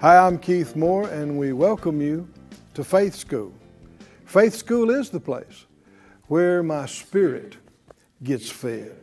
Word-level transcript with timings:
Hi, 0.00 0.16
I'm 0.16 0.38
Keith 0.38 0.76
Moore, 0.76 1.10
and 1.10 1.38
we 1.38 1.52
welcome 1.52 2.00
you 2.00 2.26
to 2.72 2.82
Faith 2.82 3.14
School. 3.14 3.52
Faith 4.24 4.54
School 4.54 4.88
is 4.88 5.10
the 5.10 5.20
place 5.20 5.66
where 6.28 6.62
my 6.62 6.86
spirit 6.86 7.58
gets 8.22 8.48
fed, 8.48 8.96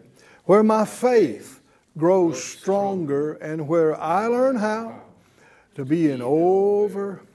where 0.46 0.64
my 0.64 0.86
faith 0.86 1.62
grows 2.00 2.44
stronger, 2.44 3.34
and 3.34 3.68
where 3.68 3.96
I 3.96 4.26
learn 4.26 4.56
how 4.56 5.04
to 5.76 5.86
be 5.86 6.10
an 6.10 6.24
overcomer. 6.24 7.26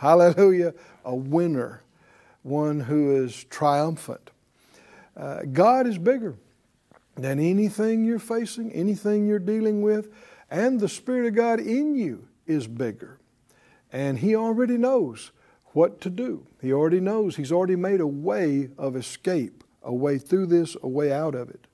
Hallelujah, 0.00 0.74
a 1.04 1.14
winner, 1.14 1.84
one 2.42 2.80
who 2.80 3.24
is 3.24 3.44
triumphant. 3.44 4.32
Uh, 5.16 5.42
God 5.52 5.86
is 5.86 5.96
bigger 5.96 6.34
than 7.14 7.38
anything 7.38 8.04
you're 8.04 8.18
facing, 8.18 8.72
anything 8.72 9.28
you're 9.28 9.38
dealing 9.38 9.80
with, 9.80 10.12
and 10.50 10.80
the 10.80 10.88
Spirit 10.88 11.28
of 11.28 11.36
God 11.36 11.60
in 11.60 11.94
you 11.94 12.27
is 12.48 12.66
bigger. 12.66 13.18
And 13.92 14.18
He 14.18 14.34
already 14.34 14.76
knows 14.76 15.30
what 15.72 16.00
to 16.00 16.10
do. 16.10 16.46
He 16.60 16.72
already 16.72 17.00
knows. 17.00 17.36
He's 17.36 17.52
already 17.52 17.76
made 17.76 18.00
a 18.00 18.06
way 18.06 18.70
of 18.78 18.96
escape, 18.96 19.62
a 19.82 19.94
way 19.94 20.18
through 20.18 20.46
this, 20.46 20.76
a 20.82 20.88
way 20.88 21.12
out 21.12 21.34
of 21.34 21.50
it. 21.50 21.66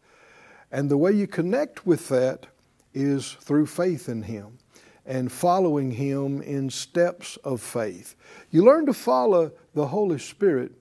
And 0.71 0.91
the 0.91 0.97
way 0.97 1.13
you 1.13 1.27
connect 1.27 1.87
with 1.87 2.09
that 2.09 2.47
is 2.93 3.33
through 3.41 3.67
faith 3.67 4.09
in 4.09 4.23
Him 4.23 4.59
and 5.07 5.31
following 5.31 5.93
Him 5.93 6.43
in 6.43 6.71
steps 6.71 7.37
of 7.39 7.61
faith. 7.61 8.15
You 8.51 8.65
learn 8.65 8.87
to 8.87 8.95
follow 8.95 9.53
the 9.75 9.87
Holy 9.87 10.19
Spirit 10.19 10.73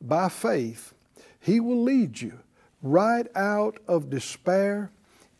by 0.00 0.28
faith, 0.28 0.94
He 1.40 1.60
will 1.60 1.82
lead 1.82 2.20
you 2.20 2.38
right 2.82 3.26
out 3.34 3.78
of 3.88 4.10
despair 4.10 4.90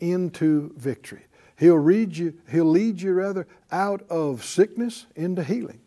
into 0.00 0.72
victory. 0.76 1.24
He'll 1.64 1.80
lead 1.80 2.14
you, 2.14 2.34
he'll 2.50 2.66
lead 2.66 3.00
you 3.00 3.14
rather 3.14 3.46
out 3.72 4.02
of 4.10 4.44
sickness 4.44 5.06
into 5.16 5.42
healing. 5.42 5.80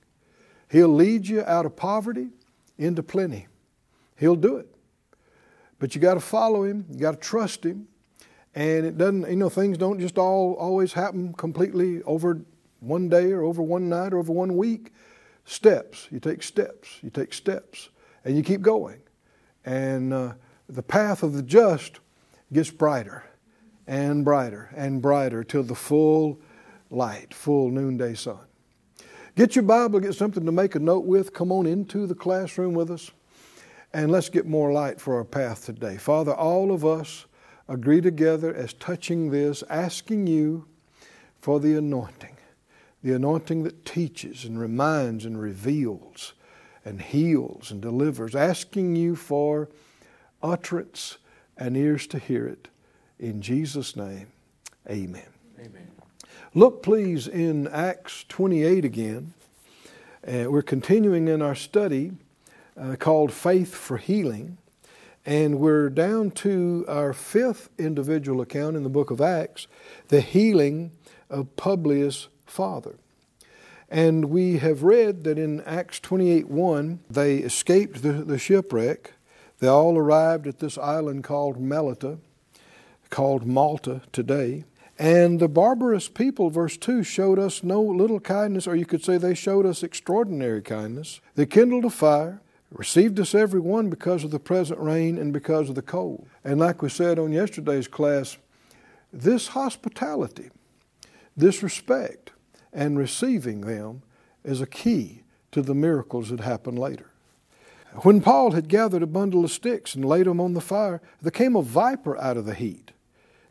He'll 0.71 0.87
lead 0.87 1.27
you 1.27 1.43
out 1.43 1.67
of 1.67 1.75
poverty 1.75 2.29
into 2.79 3.03
plenty. 3.03 3.45
He'll 4.15 4.35
do 4.35 4.57
it. 4.57 4.73
But 5.77 5.93
you 5.93 6.01
got 6.01 6.15
to 6.15 6.19
follow 6.19 6.63
him, 6.63 6.85
you 6.89 6.97
got 6.97 7.11
to 7.11 7.19
trust 7.19 7.63
him. 7.63 7.87
And 8.55 8.87
it 8.87 8.97
doesn't, 8.97 9.29
you 9.29 9.35
know, 9.35 9.49
things 9.49 9.77
don't 9.77 9.99
just 9.99 10.17
all 10.17 10.55
always 10.55 10.93
happen 10.93 11.31
completely 11.33 12.01
over 12.01 12.41
one 12.79 13.07
day 13.07 13.31
or 13.31 13.43
over 13.43 13.61
one 13.61 13.87
night 13.87 14.13
or 14.13 14.17
over 14.17 14.33
one 14.33 14.57
week. 14.57 14.93
Steps. 15.45 16.07
You 16.09 16.19
take 16.19 16.41
steps. 16.41 16.97
You 17.03 17.11
take 17.11 17.35
steps. 17.35 17.89
And 18.25 18.35
you 18.35 18.41
keep 18.41 18.63
going. 18.63 19.01
And 19.63 20.11
uh, 20.11 20.33
the 20.67 20.81
path 20.81 21.21
of 21.21 21.33
the 21.33 21.43
just 21.43 21.99
gets 22.51 22.71
brighter 22.71 23.25
and 23.87 24.25
brighter 24.25 24.69
and 24.75 25.01
brighter 25.01 25.43
till 25.43 25.63
the 25.63 25.75
full 25.75 26.39
light, 26.89 27.33
full 27.33 27.71
noonday 27.71 28.13
sun. 28.13 28.39
Get 29.35 29.55
your 29.55 29.63
Bible, 29.63 29.99
get 29.99 30.15
something 30.15 30.45
to 30.45 30.51
make 30.51 30.75
a 30.75 30.79
note 30.79 31.05
with. 31.05 31.33
Come 31.33 31.51
on 31.51 31.65
into 31.65 32.07
the 32.07 32.15
classroom 32.15 32.73
with 32.73 32.91
us, 32.91 33.11
and 33.93 34.11
let's 34.11 34.29
get 34.29 34.45
more 34.45 34.71
light 34.71 34.99
for 34.99 35.15
our 35.15 35.23
path 35.23 35.65
today. 35.65 35.97
Father, 35.97 36.33
all 36.33 36.71
of 36.71 36.83
us 36.83 37.25
agree 37.67 38.01
together 38.01 38.53
as 38.53 38.73
touching 38.73 39.29
this, 39.29 39.63
asking 39.69 40.27
you 40.27 40.65
for 41.39 41.59
the 41.59 41.77
anointing, 41.77 42.37
the 43.03 43.13
anointing 43.13 43.63
that 43.63 43.85
teaches 43.85 44.43
and 44.43 44.59
reminds 44.59 45.23
and 45.23 45.39
reveals 45.39 46.33
and 46.83 47.01
heals 47.01 47.69
and 47.69 47.81
delivers, 47.81 48.35
asking 48.35 48.95
you 48.95 49.15
for 49.15 49.69
utterance 50.41 51.17
and 51.57 51.77
ears 51.77 52.07
to 52.07 52.17
hear 52.17 52.47
it. 52.47 52.69
In 53.19 53.41
Jesus' 53.41 53.95
name, 53.95 54.27
amen. 54.87 55.23
Amen. 55.59 55.91
Look, 56.53 56.83
please, 56.83 57.27
in 57.27 57.67
Acts 57.67 58.25
28 58.29 58.85
again. 58.85 59.33
Uh, 60.27 60.45
we're 60.49 60.61
continuing 60.61 61.27
in 61.27 61.41
our 61.41 61.55
study 61.55 62.11
uh, 62.79 62.95
called 62.99 63.31
Faith 63.31 63.73
for 63.73 63.97
Healing. 63.97 64.57
And 65.25 65.59
we're 65.59 65.89
down 65.89 66.31
to 66.31 66.85
our 66.87 67.11
fifth 67.11 67.69
individual 67.77 68.39
account 68.39 68.75
in 68.75 68.83
the 68.83 68.89
book 68.89 69.09
of 69.09 69.19
Acts, 69.19 69.67
the 70.09 70.21
healing 70.21 70.91
of 71.29 71.55
Publius' 71.55 72.27
father. 72.45 72.95
And 73.89 74.25
we 74.25 74.57
have 74.57 74.83
read 74.83 75.23
that 75.23 75.39
in 75.39 75.61
Acts 75.61 75.99
28 75.99 76.49
1, 76.49 76.99
they 77.09 77.37
escaped 77.37 78.03
the, 78.03 78.11
the 78.11 78.37
shipwreck. 78.37 79.13
They 79.59 79.67
all 79.67 79.97
arrived 79.97 80.45
at 80.45 80.59
this 80.59 80.77
island 80.77 81.23
called 81.23 81.59
Melita, 81.59 82.19
called 83.09 83.45
Malta 83.45 84.01
today. 84.11 84.65
And 84.99 85.39
the 85.39 85.47
barbarous 85.47 86.09
people, 86.09 86.49
verse 86.49 86.75
2, 86.75 87.03
showed 87.03 87.37
us 87.37 87.63
no 87.63 87.81
little 87.81 88.19
kindness, 88.19 88.67
or 88.67 88.75
you 88.75 88.85
could 88.85 89.03
say 89.03 89.17
they 89.17 89.35
showed 89.35 89.65
us 89.65 89.83
extraordinary 89.83 90.61
kindness. 90.61 91.21
They 91.35 91.45
kindled 91.45 91.85
a 91.85 91.91
fire, 91.91 92.41
received 92.71 93.19
us 93.19 93.35
every 93.35 93.59
one 93.59 93.89
because 93.89 94.23
of 94.23 94.31
the 94.31 94.39
present 94.39 94.79
rain 94.79 95.17
and 95.19 95.31
because 95.31 95.69
of 95.69 95.75
the 95.75 95.83
cold. 95.83 96.27
And 96.43 96.59
like 96.59 96.81
we 96.81 96.89
said 96.89 97.19
on 97.19 97.31
yesterday's 97.31 97.87
class, 97.87 98.37
this 99.13 99.49
hospitality, 99.49 100.49
this 101.35 101.61
respect, 101.61 102.31
and 102.73 102.97
receiving 102.97 103.61
them 103.61 104.01
is 104.43 104.61
a 104.61 104.67
key 104.67 105.21
to 105.51 105.61
the 105.61 105.75
miracles 105.75 106.29
that 106.29 106.39
happen 106.39 106.75
later. 106.75 107.11
When 108.01 108.21
Paul 108.21 108.51
had 108.51 108.67
gathered 108.67 109.03
a 109.03 109.07
bundle 109.07 109.45
of 109.45 109.51
sticks 109.51 109.95
and 109.95 110.03
laid 110.03 110.25
them 110.25 110.41
on 110.41 110.53
the 110.53 110.61
fire, 110.61 111.01
there 111.21 111.31
came 111.31 111.55
a 111.55 111.61
viper 111.61 112.17
out 112.17 112.37
of 112.37 112.45
the 112.45 112.53
heat 112.53 112.91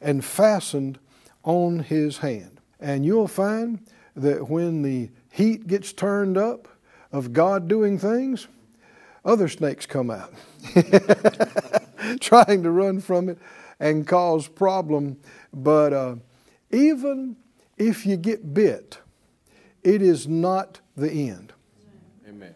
and 0.00 0.24
fastened 0.24 0.98
on 1.42 1.80
his 1.80 2.18
hand. 2.18 2.60
And 2.80 3.04
you'll 3.04 3.28
find 3.28 3.80
that 4.14 4.48
when 4.48 4.82
the 4.82 5.10
heat 5.30 5.66
gets 5.66 5.92
turned 5.92 6.36
up 6.36 6.68
of 7.12 7.32
God 7.32 7.68
doing 7.68 7.98
things, 7.98 8.48
other 9.24 9.48
snakes 9.48 9.86
come 9.86 10.10
out, 10.10 10.32
trying 12.20 12.62
to 12.62 12.70
run 12.70 13.00
from 13.00 13.28
it 13.28 13.38
and 13.80 14.06
cause 14.06 14.48
problem. 14.48 15.18
But 15.52 15.92
uh, 15.92 16.16
even 16.70 17.36
if 17.76 18.06
you 18.06 18.16
get 18.16 18.54
bit, 18.54 18.98
it 19.82 20.02
is 20.02 20.26
not 20.26 20.80
the 20.96 21.10
end. 21.10 21.52
Amen. 22.28 22.54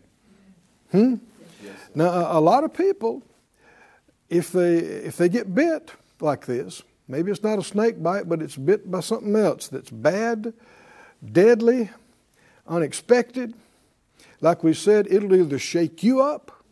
Hmm? 0.91 1.15
Yes. 1.62 1.77
Now, 1.95 2.09
a 2.09 2.39
a 2.39 2.41
lot 2.41 2.65
of 2.65 2.72
people, 2.72 3.22
if 4.28 4.53
they 4.53 4.77
if 4.78 5.17
they 5.17 5.28
get 5.28 5.55
bit 5.55 5.93
like 6.21 6.47
this, 6.47 6.83
maybe 7.10 7.31
it's 7.31 7.43
not 7.43 7.59
a 7.59 7.62
snake 7.62 8.03
bite, 8.03 8.28
but 8.28 8.41
it's 8.41 8.56
bit 8.56 8.91
by 8.91 9.00
something 9.00 9.34
else 9.37 9.69
that's 9.69 9.91
bad, 9.91 10.53
deadly, 11.32 11.91
unexpected. 12.66 13.54
Like 14.41 14.62
we 14.62 14.72
said, 14.72 15.06
it'll 15.10 15.34
either 15.34 15.59
shake 15.59 16.03
you 16.03 16.22
up 16.22 16.65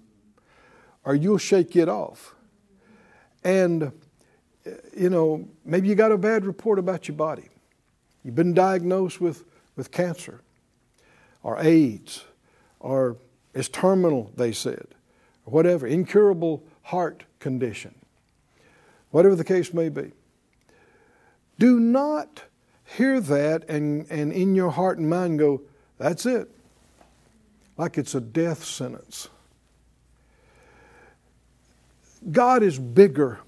or 1.05 1.15
you'll 1.15 1.39
shake 1.39 1.77
it 1.77 1.89
off. 1.89 2.35
And 3.45 3.83
uh, 3.83 4.71
you 4.97 5.11
know, 5.11 5.49
maybe 5.65 5.89
you 5.89 5.95
got 5.95 6.13
a 6.13 6.19
bad 6.19 6.45
report 6.45 6.79
about 6.79 7.09
your 7.09 7.17
body. 7.17 7.49
You've 8.25 8.35
been 8.35 8.55
diagnosed 8.55 9.21
with, 9.21 9.45
with 9.77 9.91
cancer 9.91 10.41
or 11.43 11.59
AIDS 11.61 12.25
or 12.81 13.17
it's 13.55 13.69
terminal, 13.69 14.31
they 14.37 14.53
said, 14.53 14.87
or 15.45 15.53
whatever, 15.53 15.87
incurable 15.87 16.63
heart 16.83 17.25
condition, 17.41 17.95
whatever 19.11 19.35
the 19.35 19.45
case 19.45 19.73
may 19.73 19.89
be. 19.89 20.13
Do 21.59 21.81
not 21.81 22.45
hear 22.85 23.21
that 23.21 23.69
and, 23.69 24.07
and 24.11 24.33
in 24.33 24.55
your 24.55 24.71
heart 24.71 24.99
and 24.99 25.09
mind 25.09 25.39
go, 25.39 25.63
that's 25.99 26.25
it, 26.27 26.51
like 27.77 27.99
it's 27.99 28.15
a 28.15 28.21
death 28.21 28.65
sentence. 28.65 29.29
God 32.31 32.63
is 32.63 32.79
bigger 32.79 33.41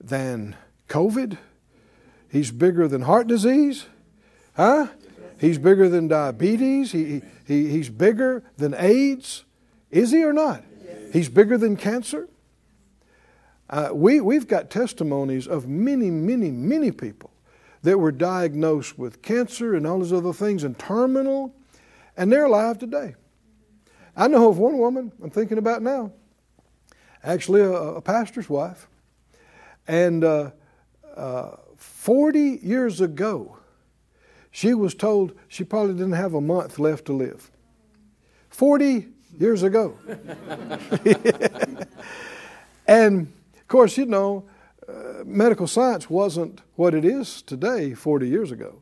than 0.00 0.56
COVID. 0.88 1.38
He's 2.30 2.50
bigger 2.50 2.88
than 2.88 3.02
heart 3.02 3.26
disease. 3.26 3.86
Huh? 4.54 4.88
He's 5.38 5.58
bigger 5.58 5.88
than 5.88 6.08
diabetes. 6.08 6.92
He, 6.92 7.22
he, 7.46 7.68
he's 7.68 7.90
bigger 7.90 8.42
than 8.56 8.74
AIDS. 8.74 9.44
Is 9.90 10.10
he 10.10 10.24
or 10.24 10.32
not? 10.32 10.62
He's 11.12 11.28
bigger 11.28 11.56
than 11.58 11.76
cancer. 11.76 12.28
Uh, 13.68 13.90
we, 13.92 14.20
we've 14.20 14.46
got 14.46 14.70
testimonies 14.70 15.46
of 15.46 15.66
many, 15.66 16.10
many, 16.10 16.50
many 16.50 16.92
people 16.92 17.30
that 17.82 17.98
were 17.98 18.12
diagnosed 18.12 18.98
with 18.98 19.22
cancer 19.22 19.74
and 19.74 19.86
all 19.86 19.98
those 19.98 20.12
other 20.12 20.32
things 20.32 20.64
and 20.64 20.78
terminal, 20.78 21.54
And 22.16 22.32
they're 22.32 22.46
alive 22.46 22.78
today. 22.78 23.14
I 24.16 24.28
know 24.28 24.48
of 24.48 24.58
one 24.58 24.78
woman 24.78 25.12
I'm 25.22 25.30
thinking 25.30 25.58
about 25.58 25.82
now, 25.82 26.12
actually 27.22 27.60
a, 27.60 27.70
a 27.70 28.00
pastor's 28.00 28.48
wife. 28.48 28.88
And 29.86 30.24
uh, 30.24 30.50
uh, 31.14 31.56
40 31.76 32.60
years 32.62 33.00
ago, 33.00 33.58
she 34.50 34.72
was 34.72 34.94
told 34.94 35.34
she 35.48 35.64
probably 35.64 35.94
didn't 35.94 36.12
have 36.12 36.34
a 36.34 36.40
month 36.40 36.78
left 36.78 37.04
to 37.06 37.12
live. 37.12 37.50
40 38.48 39.08
years 39.38 39.62
ago. 39.62 39.98
and 42.86 43.32
of 43.66 43.68
course, 43.68 43.98
you 43.98 44.06
know, 44.06 44.44
uh, 44.88 45.24
medical 45.24 45.66
science 45.66 46.08
wasn't 46.08 46.62
what 46.76 46.94
it 46.94 47.04
is 47.04 47.42
today 47.42 47.94
40 47.94 48.28
years 48.28 48.52
ago. 48.52 48.80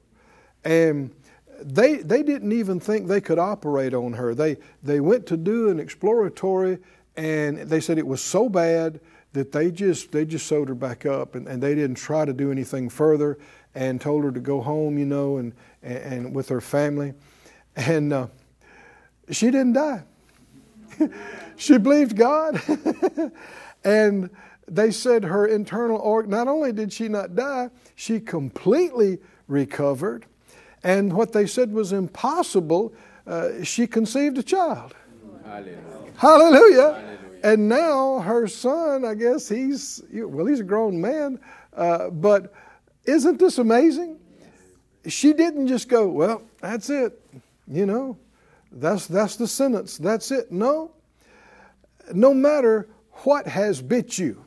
And 0.63 1.11
they, 1.59 1.97
they 2.03 2.23
didn't 2.23 2.53
even 2.53 2.81
think 2.81 3.09
they 3.09 3.23
could 3.23 3.39
operate 3.39 3.95
on 3.95 4.13
her. 4.13 4.35
They, 4.35 4.59
they 4.83 5.01
went 5.01 5.25
to 5.29 5.39
do 5.39 5.71
an 5.71 5.81
exploratory 5.81 6.81
and 7.17 7.61
they 7.61 7.81
said 7.81 7.97
it 7.97 8.07
was 8.07 8.21
so 8.21 8.51
bad 8.51 9.01
that 9.33 9.53
they 9.53 9.71
just, 9.71 10.13
they 10.13 10.27
just 10.27 10.47
sewed 10.47 10.69
her 10.69 10.75
back 10.75 11.07
up 11.07 11.35
and, 11.35 11.49
and 11.49 11.63
they 11.63 11.75
didn't 11.75 11.97
try 11.97 12.27
to 12.27 12.35
do 12.35 12.53
anything 12.53 12.91
further 12.91 13.39
and 13.75 14.03
told 14.03 14.23
her 14.25 14.33
to 14.33 14.41
go 14.41 14.61
home, 14.61 14.99
you 14.99 15.07
know, 15.07 15.39
and, 15.39 15.55
and, 15.83 15.97
and 15.97 16.35
with 16.35 16.51
her 16.51 16.61
family. 16.61 17.15
And 17.75 18.13
uh, 18.13 18.27
she 19.31 19.47
didn't 19.47 19.73
die. 19.73 20.03
she 21.57 21.79
believed 21.79 22.19
God. 22.19 22.61
and 23.85 24.29
they 24.69 24.91
said 24.91 25.25
her 25.25 25.47
internal 25.47 25.99
organ, 25.99 26.31
not 26.31 26.49
only 26.49 26.73
did 26.73 26.93
she 26.93 27.09
not 27.09 27.35
die, 27.35 27.71
she 27.95 28.21
completely 28.21 29.19
recovered. 29.49 30.27
And 30.83 31.13
what 31.13 31.33
they 31.33 31.47
said 31.47 31.73
was 31.73 31.93
impossible, 31.93 32.95
uh, 33.27 33.63
she 33.63 33.87
conceived 33.87 34.39
a 34.39 34.43
child. 34.43 34.95
Hallelujah. 35.45 35.79
Hallelujah. 36.17 36.93
Hallelujah. 36.95 37.19
And 37.43 37.69
now 37.69 38.21
her 38.21 38.49
son, 38.49 39.05
I 39.05 39.15
guess 39.15 39.49
he's, 39.49 40.03
well, 40.11 40.47
he's 40.47 40.61
a 40.61 40.65
grown 40.65 40.99
man, 41.01 41.39
uh, 41.77 42.09
but 42.09 42.55
isn't 43.05 43.39
this 43.39 43.59
amazing? 43.59 44.19
She 45.07 45.35
didn't 45.35 45.67
just 45.67 45.89
go, 45.89 46.09
well, 46.09 46.43
that's 46.63 46.89
it, 46.89 47.21
you 47.69 47.85
know, 47.85 48.17
that's, 48.73 49.07
that's 49.07 49.37
the 49.37 49.47
sentence, 49.47 49.99
that's 49.99 50.31
it. 50.31 50.51
No, 50.51 50.93
no 52.15 52.33
matter 52.33 52.89
what 53.25 53.47
has 53.47 53.83
bit 53.83 54.19
you, 54.19 54.44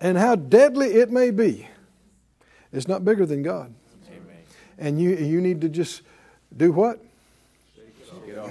and 0.00 0.16
how 0.18 0.34
deadly 0.34 0.88
it 0.94 1.10
may 1.10 1.30
be, 1.30 1.68
it's 2.72 2.88
not 2.88 3.04
bigger 3.04 3.26
than 3.26 3.42
God. 3.42 3.72
Amen. 4.08 4.36
And 4.78 5.00
you, 5.00 5.16
you 5.16 5.40
need 5.40 5.60
to 5.62 5.68
just 5.68 6.02
do 6.56 6.72
what? 6.72 7.02
Shake 7.74 8.28
it 8.28 8.38
off. 8.38 8.50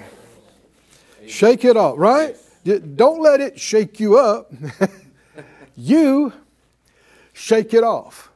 Shake 1.27 1.65
it 1.65 1.77
off, 1.77 1.95
right? 1.97 2.35
Don't 2.95 3.21
let 3.21 3.39
it 3.39 3.59
shake 3.59 3.99
you 3.99 4.17
up. 4.17 4.51
you 5.77 6.33
shake 7.33 7.73
it 7.73 7.83
off. 7.83 8.29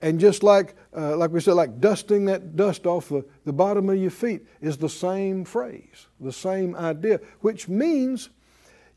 And 0.00 0.20
just 0.20 0.42
like, 0.42 0.76
uh, 0.96 1.16
like 1.16 1.30
we 1.30 1.40
said, 1.40 1.54
like 1.54 1.80
dusting 1.80 2.26
that 2.26 2.54
dust 2.54 2.86
off 2.86 3.08
the, 3.08 3.24
the 3.44 3.52
bottom 3.52 3.88
of 3.88 3.96
your 3.96 4.10
feet 4.10 4.46
is 4.60 4.76
the 4.76 4.88
same 4.88 5.44
phrase, 5.44 6.06
the 6.20 6.32
same 6.32 6.76
idea, 6.76 7.20
which 7.40 7.68
means 7.68 8.28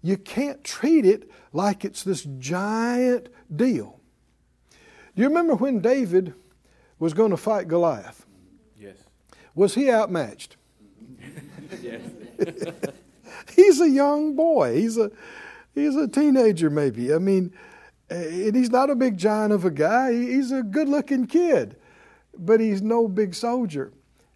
you 0.01 0.17
can't 0.17 0.63
treat 0.63 1.05
it 1.05 1.29
like 1.53 1.85
it's 1.85 2.03
this 2.03 2.23
giant 2.39 3.29
deal. 3.53 3.99
Do 5.15 5.21
you 5.21 5.27
remember 5.27 5.55
when 5.55 5.79
David 5.79 6.33
was 6.99 7.13
going 7.13 7.31
to 7.31 7.37
fight 7.37 7.67
Goliath? 7.67 8.25
Yes. 8.77 8.97
Was 9.53 9.75
he 9.75 9.91
outmatched? 9.91 10.57
yes. 11.81 12.01
he's 13.55 13.81
a 13.81 13.89
young 13.89 14.35
boy. 14.35 14.75
He's 14.75 14.97
a 14.97 15.11
he's 15.75 15.95
a 15.95 16.07
teenager 16.07 16.69
maybe. 16.69 17.13
I 17.13 17.17
mean, 17.17 17.53
eh, 18.09 18.47
and 18.47 18.55
he's 18.55 18.71
not 18.71 18.89
a 18.89 18.95
big 18.95 19.17
giant 19.17 19.53
of 19.53 19.65
a 19.65 19.71
guy. 19.71 20.13
He's 20.13 20.51
a 20.51 20.63
good-looking 20.63 21.27
kid, 21.27 21.75
but 22.37 22.59
he's 22.59 22.81
no 22.81 23.07
big 23.07 23.35
soldier. 23.35 23.91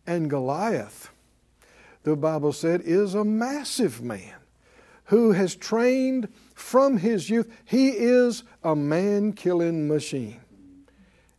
And 0.06 0.30
Goliath, 0.30 1.10
the 2.04 2.16
Bible 2.16 2.54
said, 2.54 2.82
is 2.82 3.16
a 3.16 3.24
massive 3.24 4.04
man 4.04 4.36
who 5.06 5.32
has 5.32 5.56
trained 5.56 6.30
from 6.54 6.98
his 6.98 7.30
youth. 7.30 7.52
He 7.66 7.90
is 7.90 8.44
a 8.64 8.76
man 8.76 9.34
killing 9.34 9.88
machine. 9.88 10.40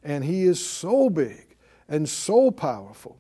And 0.03 0.25
he 0.25 0.45
is 0.45 0.65
so 0.65 1.11
big 1.11 1.57
and 1.89 2.09
so 2.09 2.51
powerful. 2.51 3.19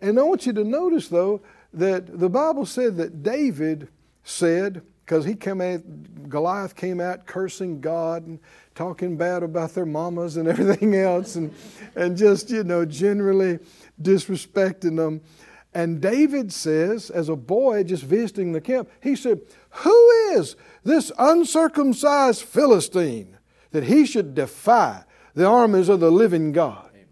And 0.00 0.18
I 0.18 0.22
want 0.22 0.46
you 0.46 0.52
to 0.52 0.64
notice, 0.64 1.08
though, 1.08 1.42
that 1.72 2.18
the 2.18 2.28
Bible 2.28 2.66
said 2.66 2.96
that 2.96 3.22
David 3.22 3.88
said, 4.24 4.82
because 5.04 5.24
he 5.24 5.34
came 5.34 5.60
out, 5.60 5.80
Goliath 6.28 6.76
came 6.76 7.00
out 7.00 7.26
cursing 7.26 7.80
God 7.80 8.26
and 8.26 8.38
talking 8.74 9.16
bad 9.16 9.42
about 9.42 9.74
their 9.74 9.86
mamas 9.86 10.36
and 10.36 10.48
everything 10.48 10.94
else, 10.94 11.36
and, 11.36 11.52
and 11.96 12.16
just, 12.16 12.50
you 12.50 12.64
know, 12.64 12.84
generally 12.84 13.58
disrespecting 14.00 14.96
them. 14.96 15.20
And 15.74 16.00
David 16.00 16.52
says, 16.52 17.10
as 17.10 17.28
a 17.28 17.36
boy 17.36 17.82
just 17.84 18.02
visiting 18.02 18.52
the 18.52 18.60
camp, 18.60 18.90
he 19.00 19.16
said, 19.16 19.40
Who 19.72 20.10
is 20.34 20.56
this 20.84 21.10
uncircumcised 21.18 22.42
Philistine 22.42 23.38
that 23.70 23.84
he 23.84 24.06
should 24.06 24.34
defy 24.34 25.04
the 25.34 25.46
armies 25.46 25.88
of 25.88 26.00
the 26.00 26.10
living 26.10 26.52
God? 26.52 26.90
Amen. 26.90 27.06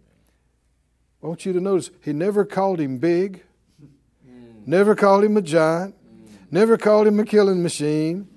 I 1.22 1.26
want 1.26 1.46
you 1.46 1.52
to 1.52 1.60
notice, 1.60 1.90
he 2.02 2.12
never 2.12 2.44
called 2.44 2.80
him 2.80 2.98
big, 2.98 3.42
mm. 4.28 4.66
never 4.66 4.94
called 4.94 5.24
him 5.24 5.36
a 5.36 5.42
giant, 5.42 5.94
mm. 5.94 6.28
never 6.50 6.76
called 6.76 7.06
him 7.06 7.18
a 7.18 7.24
killing 7.24 7.62
machine. 7.62 8.28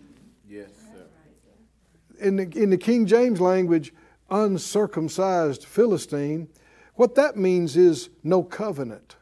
Yes, 0.48 0.70
sir. 0.70 2.26
In 2.26 2.38
the, 2.38 2.44
in 2.56 2.70
the 2.70 2.78
King 2.78 3.06
James 3.06 3.42
language, 3.42 3.94
uncircumcised 4.30 5.66
Philistine, 5.66 6.48
what 6.96 7.16
that 7.16 7.36
means 7.36 7.76
is 7.76 8.10
no 8.24 8.44
covenant. 8.44 9.18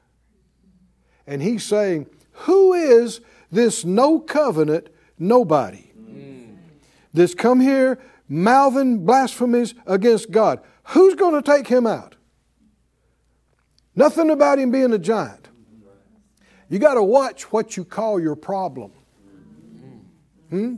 And 1.26 1.42
he's 1.42 1.66
saying, 1.66 2.08
Who 2.32 2.74
is 2.74 3.22
this 3.52 3.84
no 3.86 4.20
covenant 4.20 4.90
nobody 5.20 5.92
mm. 6.00 6.56
that's 7.14 7.36
come 7.36 7.60
here 7.60 8.00
mouthing 8.28 9.06
blasphemies 9.06 9.76
against 9.86 10.32
God? 10.32 10.62
Who's 10.86 11.16
going 11.16 11.42
to 11.42 11.42
take 11.42 11.68
him 11.68 11.86
out? 11.86 12.16
Nothing 13.96 14.30
about 14.30 14.58
him 14.58 14.72
being 14.72 14.94
a 14.94 14.98
giant. 14.98 15.50
You 16.70 16.80
got 16.80 16.94
to 16.94 17.04
watch 17.04 17.52
what 17.52 17.76
you 17.76 17.84
call 17.84 18.20
your 18.20 18.38
problem. 18.38 18.92
Hmm? 20.50 20.76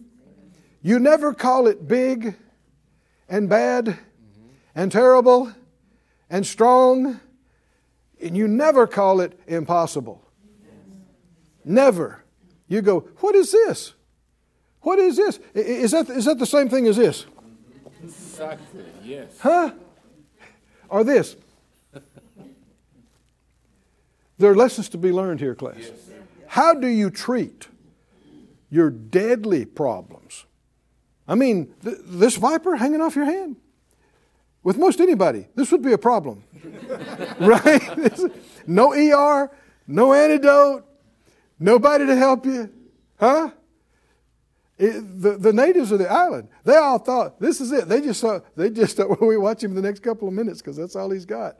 You 0.82 1.00
never 1.00 1.34
call 1.34 1.68
it 1.68 1.88
big 1.88 2.36
and 3.30 3.48
bad 3.48 3.98
and 4.74 4.92
terrible 4.92 5.54
and 6.30 6.46
strong, 6.46 7.20
and 8.20 8.36
you 8.36 8.48
never 8.48 8.88
call 8.88 9.22
it 9.22 9.40
impossible. 9.46 10.28
Never. 11.64 12.23
You 12.68 12.82
go, 12.82 13.02
what 13.20 13.36
is 13.36 13.52
this? 13.52 13.94
What 14.82 15.00
is 15.00 15.16
this? 15.16 15.40
Is 15.54 15.92
that, 15.92 16.10
is 16.10 16.26
that 16.26 16.40
the 16.40 16.46
same 16.46 16.70
thing 16.70 16.88
as 16.88 16.98
this? 16.98 17.26
Exactly, 18.04 18.84
yes. 19.04 19.40
Huh? 19.40 19.72
Or 20.90 21.04
this? 21.04 21.36
There 24.38 24.52
are 24.52 24.56
lessons 24.56 24.90
to 24.90 24.98
be 24.98 25.12
learned 25.12 25.40
here, 25.40 25.56
class. 25.56 25.78
Yes. 25.80 25.92
How 26.48 26.74
do 26.74 26.88
you 26.88 27.10
treat 27.10 27.68
your 28.70 28.90
deadly 28.90 29.64
problems? 29.64 30.46
I 31.28 31.36
mean, 31.36 31.74
th- 31.84 31.98
this 32.04 32.36
viper 32.36 32.76
hanging 32.76 33.00
off 33.02 33.16
your 33.16 33.26
hand. 33.26 33.56
With 34.64 34.78
most 34.78 35.00
anybody, 35.00 35.48
this 35.56 35.72
would 35.72 35.82
be 35.82 35.94
a 35.94 35.98
problem. 35.98 36.44
right? 37.40 38.20
no 38.68 38.94
ER, 38.94 39.52
no 39.88 40.14
antidote, 40.14 40.86
Nobody 41.64 42.06
to 42.06 42.16
help 42.18 42.46
you? 42.46 42.70
Huh? 43.18 43.52
It, 44.78 45.22
the, 45.22 45.38
the 45.38 45.54
natives 45.54 45.94
of 45.94 46.00
the 46.00 46.12
island, 46.12 46.50
they 46.66 46.76
all 46.76 47.00
thought, 47.00 47.40
this 47.40 47.62
is 47.62 47.72
it. 47.72 47.88
They 47.88 48.02
just 48.02 48.20
saw, 48.20 48.42
they 48.58 48.70
just 48.70 48.98
thought, 48.98 49.10
well, 49.22 49.30
we 49.30 49.38
watch 49.38 49.64
him 49.64 49.74
the 49.74 49.82
next 49.82 50.02
couple 50.02 50.28
of 50.28 50.34
minutes 50.34 50.62
because 50.62 50.76
that's 50.76 50.98
all 50.98 51.10
he's 51.10 51.26
got. 51.26 51.56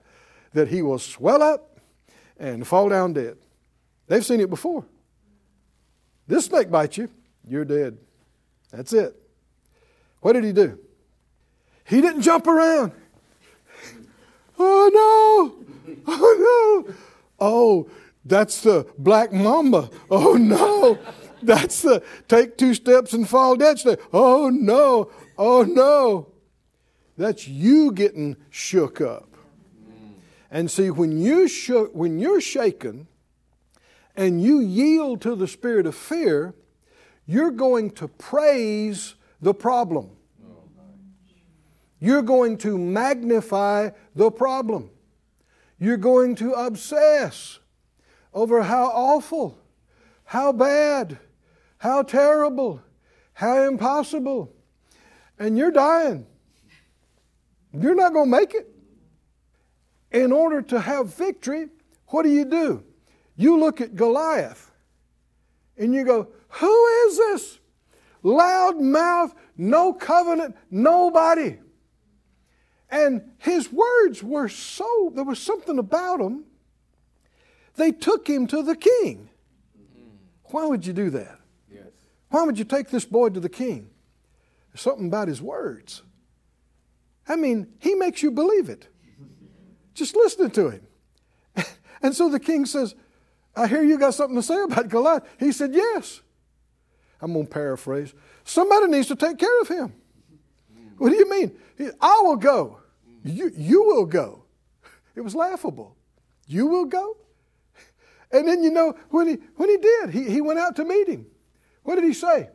That 0.52 0.68
he 0.68 0.82
will 0.82 1.00
swell 1.00 1.42
up 1.42 1.80
and 2.38 2.68
fall 2.68 2.90
down 2.90 3.14
dead. 3.14 3.38
They've 4.08 4.26
seen 4.26 4.42
it 4.42 4.50
before. 4.50 4.84
This 6.28 6.46
snake 6.46 6.70
bites 6.70 6.98
you, 6.98 7.10
you're 7.48 7.64
dead. 7.64 7.98
That's 8.72 8.92
it. 8.92 9.16
What 10.20 10.34
did 10.34 10.44
he 10.44 10.52
do? 10.52 10.80
He 11.86 12.02
didn't 12.02 12.24
jump 12.24 12.46
around. 12.48 12.92
Oh, 14.60 14.92
oh 14.96 15.56
no! 15.58 16.04
Oh 16.08 16.84
no! 16.88 16.94
Oh, 17.40 17.90
that's 18.26 18.62
the 18.62 18.88
black 18.98 19.34
mamba. 19.34 19.90
Oh 20.10 20.34
no. 20.34 21.00
That's 21.44 21.82
the 21.82 22.02
take 22.30 22.58
two 22.58 22.74
steps 22.74 23.12
and 23.12 23.28
fall 23.28 23.58
dead 23.58 23.78
step. 23.78 24.00
Oh 24.14 24.50
no. 24.50 25.12
Oh 25.38 25.64
no. 25.64 26.32
That's 27.18 27.50
you 27.50 27.92
getting 27.92 28.38
shook 28.50 29.02
up. 29.02 29.36
And 30.50 30.72
see, 30.72 30.90
when 30.90 31.20
you 31.20 31.50
shook, 31.50 31.94
when 31.94 32.18
you're 32.18 32.40
shaken 32.40 33.08
and 34.16 34.42
you 34.42 34.60
yield 34.60 35.22
to 35.24 35.36
the 35.36 35.48
spirit 35.48 35.86
of 35.86 35.96
fear, 35.96 36.54
you're 37.26 37.52
going 37.52 37.92
to 37.92 38.08
praise 38.08 39.16
the 39.42 39.54
problem. 39.54 40.12
You're 42.00 42.22
going 42.22 42.58
to 42.60 42.78
magnify 42.78 43.90
the 44.16 44.32
problem. 44.32 44.92
You're 45.80 45.98
going 45.98 46.36
to 46.36 46.54
obsess 46.54 47.60
over 48.34 48.64
how 48.64 48.86
awful, 48.86 49.58
how 50.26 50.52
bad, 50.52 51.18
how 51.78 52.04
terrible, 52.04 52.82
how 53.34 53.64
impossible. 53.64 54.54
And 55.38 55.58
you're 55.58 55.72
dying. 55.72 56.26
You're 57.74 57.96
not 57.96 58.14
going 58.14 58.32
to 58.32 58.38
make 58.38 58.54
it. 58.54 58.70
In 60.12 60.32
order 60.32 60.62
to 60.62 60.80
have 60.80 61.16
victory, 61.16 61.70
what 62.08 62.24
do 62.24 62.30
you 62.30 62.46
do? 62.46 62.84
You 63.36 63.60
look 63.60 63.82
at 63.82 63.96
Goliath 63.96 64.72
and 65.78 65.94
you 65.94 66.06
go, 66.06 66.28
Who 66.50 66.86
is 67.08 67.18
this? 67.18 67.60
Loud 68.22 68.80
mouth, 68.80 69.34
no 69.58 69.92
covenant, 69.92 70.56
nobody. 70.70 71.58
And 72.90 73.32
his 73.40 73.72
words 73.74 74.24
were 74.24 74.48
so, 74.48 75.12
there 75.16 75.24
was 75.24 75.40
something 75.40 75.80
about 75.80 76.20
them. 76.20 76.46
They 77.76 77.92
took 77.92 78.28
him 78.28 78.48
to 78.48 78.62
the 78.62 78.76
king. 78.76 79.30
Why 80.46 80.66
would 80.66 80.86
you 80.86 80.94
do 80.94 81.10
that? 81.12 81.40
Yes. 81.72 81.88
Why 82.30 82.44
would 82.44 82.60
you 82.60 82.66
take 82.66 82.90
this 82.90 83.06
boy 83.06 83.30
to 83.30 83.40
the 83.40 83.50
king? 83.50 83.90
There's 84.72 84.82
something 84.82 85.08
about 85.08 85.28
his 85.28 85.42
words. 85.42 86.04
I 87.28 87.36
mean, 87.36 87.68
he 87.80 87.96
makes 87.96 88.22
you 88.22 88.32
believe 88.32 88.70
it. 88.70 88.88
Just 89.94 90.16
listening 90.16 90.52
to 90.52 90.70
him. 90.70 90.88
And 92.02 92.14
so 92.14 92.28
the 92.28 92.40
king 92.40 92.66
says, 92.66 92.96
I 93.56 93.66
hear 93.66 93.82
you 93.82 93.98
got 93.98 94.14
something 94.14 94.36
to 94.36 94.44
say 94.44 94.62
about 94.62 94.90
Goliath. 94.90 95.24
He 95.40 95.54
said, 95.54 95.74
Yes. 95.74 96.20
I'm 97.22 97.32
going 97.32 97.46
to 97.46 97.52
paraphrase. 97.52 98.14
Somebody 98.44 98.88
needs 98.88 99.08
to 99.08 99.16
take 99.16 99.38
care 99.38 99.62
of 99.62 99.70
him. 99.70 99.94
What 100.98 101.12
do 101.12 101.16
you 101.16 101.30
mean? 101.30 101.58
He, 101.78 101.88
I 102.02 102.22
will 102.26 102.36
go. 102.36 102.80
You, 103.24 103.52
you 103.56 103.84
will 103.84 104.06
go. 104.06 104.44
It 105.16 105.22
was 105.22 105.34
laughable. 105.34 105.96
You 106.46 106.68
will 106.68 106.84
go? 106.84 107.16
And 108.34 108.48
then 108.48 108.64
you 108.64 108.72
know, 108.72 108.96
when 109.12 109.28
he, 109.28 109.38
when 109.56 109.70
he 109.70 109.78
did, 109.78 110.10
he, 110.10 110.30
he 110.30 110.42
went 110.42 110.60
out 110.60 110.76
to 110.78 110.84
meet 110.84 111.08
him. 111.08 111.28
What 111.84 111.96
did 111.96 112.04
he 112.04 112.14
say? 112.14 112.50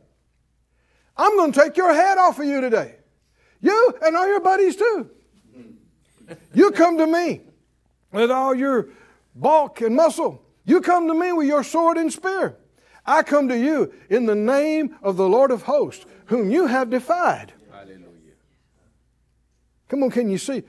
I'm 1.16 1.36
going 1.36 1.52
to 1.52 1.60
take 1.60 1.76
your 1.76 1.94
head 1.94 2.18
off 2.18 2.38
of 2.38 2.44
you 2.44 2.60
today. 2.60 2.96
You 3.60 3.94
and 4.02 4.16
all 4.16 4.26
your 4.26 4.40
buddies 4.40 4.76
too. 4.76 5.10
You 6.52 6.72
come 6.72 6.98
to 6.98 7.06
me 7.06 7.42
with 8.12 8.30
all 8.30 8.54
your 8.54 8.88
bulk 9.34 9.80
and 9.80 9.94
muscle. 9.94 10.42
You 10.64 10.80
come 10.80 11.06
to 11.08 11.14
me 11.14 11.32
with 11.32 11.46
your 11.46 11.62
sword 11.62 11.96
and 11.96 12.12
spear. 12.12 12.56
I 13.06 13.22
come 13.22 13.48
to 13.48 13.56
you 13.56 13.92
in 14.10 14.26
the 14.26 14.34
name 14.34 14.96
of 15.02 15.16
the 15.16 15.28
Lord 15.28 15.50
of 15.50 15.62
hosts, 15.62 16.04
whom 16.26 16.50
you 16.50 16.66
have 16.66 16.90
defied. 16.90 17.52
Hallelujah. 17.72 18.34
Come 19.88 20.02
on, 20.02 20.10
can 20.10 20.28
you 20.28 20.38
see? 20.38 20.64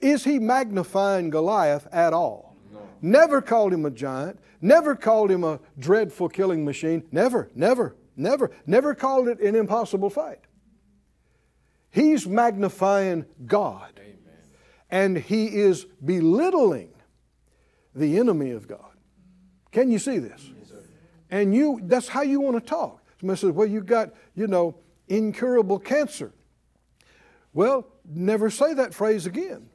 Is 0.00 0.24
he 0.24 0.38
magnifying 0.38 1.30
Goliath 1.30 1.86
at 1.92 2.12
all? 2.12 2.51
Never 3.02 3.42
called 3.42 3.72
him 3.72 3.84
a 3.84 3.90
giant, 3.90 4.38
never 4.60 4.94
called 4.94 5.30
him 5.30 5.42
a 5.42 5.58
dreadful 5.78 6.28
killing 6.28 6.64
machine. 6.64 7.02
Never, 7.10 7.50
never, 7.54 7.96
never, 8.16 8.52
never 8.64 8.94
called 8.94 9.28
it 9.28 9.40
an 9.40 9.56
impossible 9.56 10.08
fight. 10.08 10.40
He's 11.90 12.26
magnifying 12.26 13.26
God. 13.44 14.00
And 14.88 15.18
he 15.18 15.46
is 15.46 15.86
belittling 16.04 16.90
the 17.94 18.18
enemy 18.18 18.52
of 18.52 18.68
God. 18.68 18.78
Can 19.72 19.90
you 19.90 19.98
see 19.98 20.18
this? 20.18 20.52
and 21.32 21.54
you 21.54 21.80
that's 21.84 22.06
how 22.06 22.22
you 22.22 22.40
want 22.40 22.56
to 22.56 22.60
talk. 22.60 23.02
Somebody 23.18 23.40
says, 23.40 23.50
Well, 23.50 23.66
you 23.66 23.80
got, 23.80 24.10
you 24.36 24.46
know, 24.46 24.76
incurable 25.08 25.80
cancer. 25.80 26.32
Well, 27.54 27.88
never 28.04 28.50
say 28.50 28.74
that 28.74 28.94
phrase 28.94 29.26
again. 29.26 29.68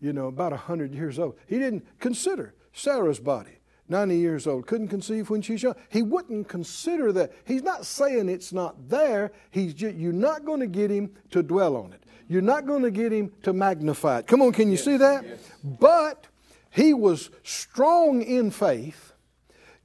you 0.00 0.12
know, 0.12 0.28
about 0.28 0.52
100 0.52 0.94
years 0.94 1.18
old. 1.18 1.36
He 1.46 1.58
didn't 1.58 1.86
consider 1.98 2.54
Sarah's 2.72 3.20
body, 3.20 3.58
90 3.88 4.16
years 4.16 4.46
old, 4.46 4.66
couldn't 4.66 4.88
conceive 4.88 5.30
when 5.30 5.42
she's 5.42 5.62
young. 5.62 5.74
He 5.88 6.02
wouldn't 6.02 6.48
consider 6.48 7.12
that. 7.12 7.32
He's 7.44 7.62
not 7.62 7.86
saying 7.86 8.28
it's 8.28 8.52
not 8.52 8.88
there. 8.88 9.32
He's 9.50 9.74
just, 9.74 9.96
you're 9.96 10.12
not 10.12 10.44
going 10.44 10.60
to 10.60 10.66
get 10.66 10.90
him 10.90 11.10
to 11.30 11.42
dwell 11.42 11.76
on 11.76 11.92
it. 11.92 12.02
You're 12.28 12.42
not 12.42 12.66
going 12.66 12.82
to 12.82 12.90
get 12.90 13.12
him 13.12 13.32
to 13.44 13.52
magnify 13.52 14.20
it. 14.20 14.26
Come 14.26 14.42
on, 14.42 14.52
can 14.52 14.70
you 14.70 14.76
see 14.76 14.96
that? 14.96 15.24
But 15.62 16.26
he 16.70 16.92
was 16.92 17.30
strong 17.42 18.22
in 18.22 18.50
faith, 18.50 19.12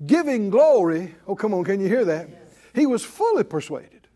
giving 0.05 0.49
glory. 0.49 1.15
Oh, 1.27 1.35
come 1.35 1.53
on, 1.53 1.63
can 1.63 1.79
you 1.79 1.87
hear 1.87 2.05
that? 2.05 2.27
He 2.73 2.85
was 2.85 3.03
fully 3.03 3.43
persuaded 3.43 4.07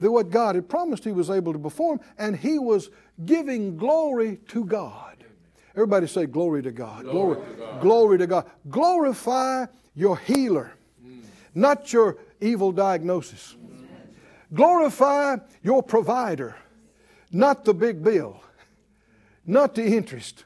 that 0.00 0.10
what 0.10 0.30
God 0.30 0.54
had 0.54 0.68
promised 0.68 1.04
he 1.04 1.12
was 1.12 1.30
able 1.30 1.52
to 1.52 1.58
perform, 1.58 2.00
and 2.18 2.36
he 2.36 2.58
was 2.58 2.90
giving 3.24 3.76
glory 3.76 4.38
to 4.48 4.64
God. 4.64 5.24
Everybody 5.74 6.06
say, 6.06 6.26
Glory 6.26 6.62
to 6.62 6.70
God. 6.70 7.04
Glory, 7.04 7.38
glory 7.80 8.18
to 8.18 8.26
God. 8.26 8.50
Glorify 8.70 9.66
your 9.94 10.16
healer, 10.18 10.72
mm. 11.04 11.22
not 11.54 11.92
your 11.92 12.16
evil 12.40 12.72
diagnosis. 12.72 13.56
Glorify 14.52 15.36
your 15.62 15.82
provider, 15.82 16.54
not 17.32 17.64
the 17.64 17.74
big 17.74 18.04
bill, 18.04 18.40
not 19.44 19.74
the 19.74 19.84
interest, 19.84 20.44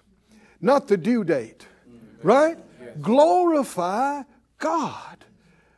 not 0.63 0.89
the 0.89 0.97
due 0.97 1.25
date. 1.25 1.67
Mm. 1.89 1.99
Right? 2.23 3.03
Glorify 3.03 4.23
God. 4.59 5.25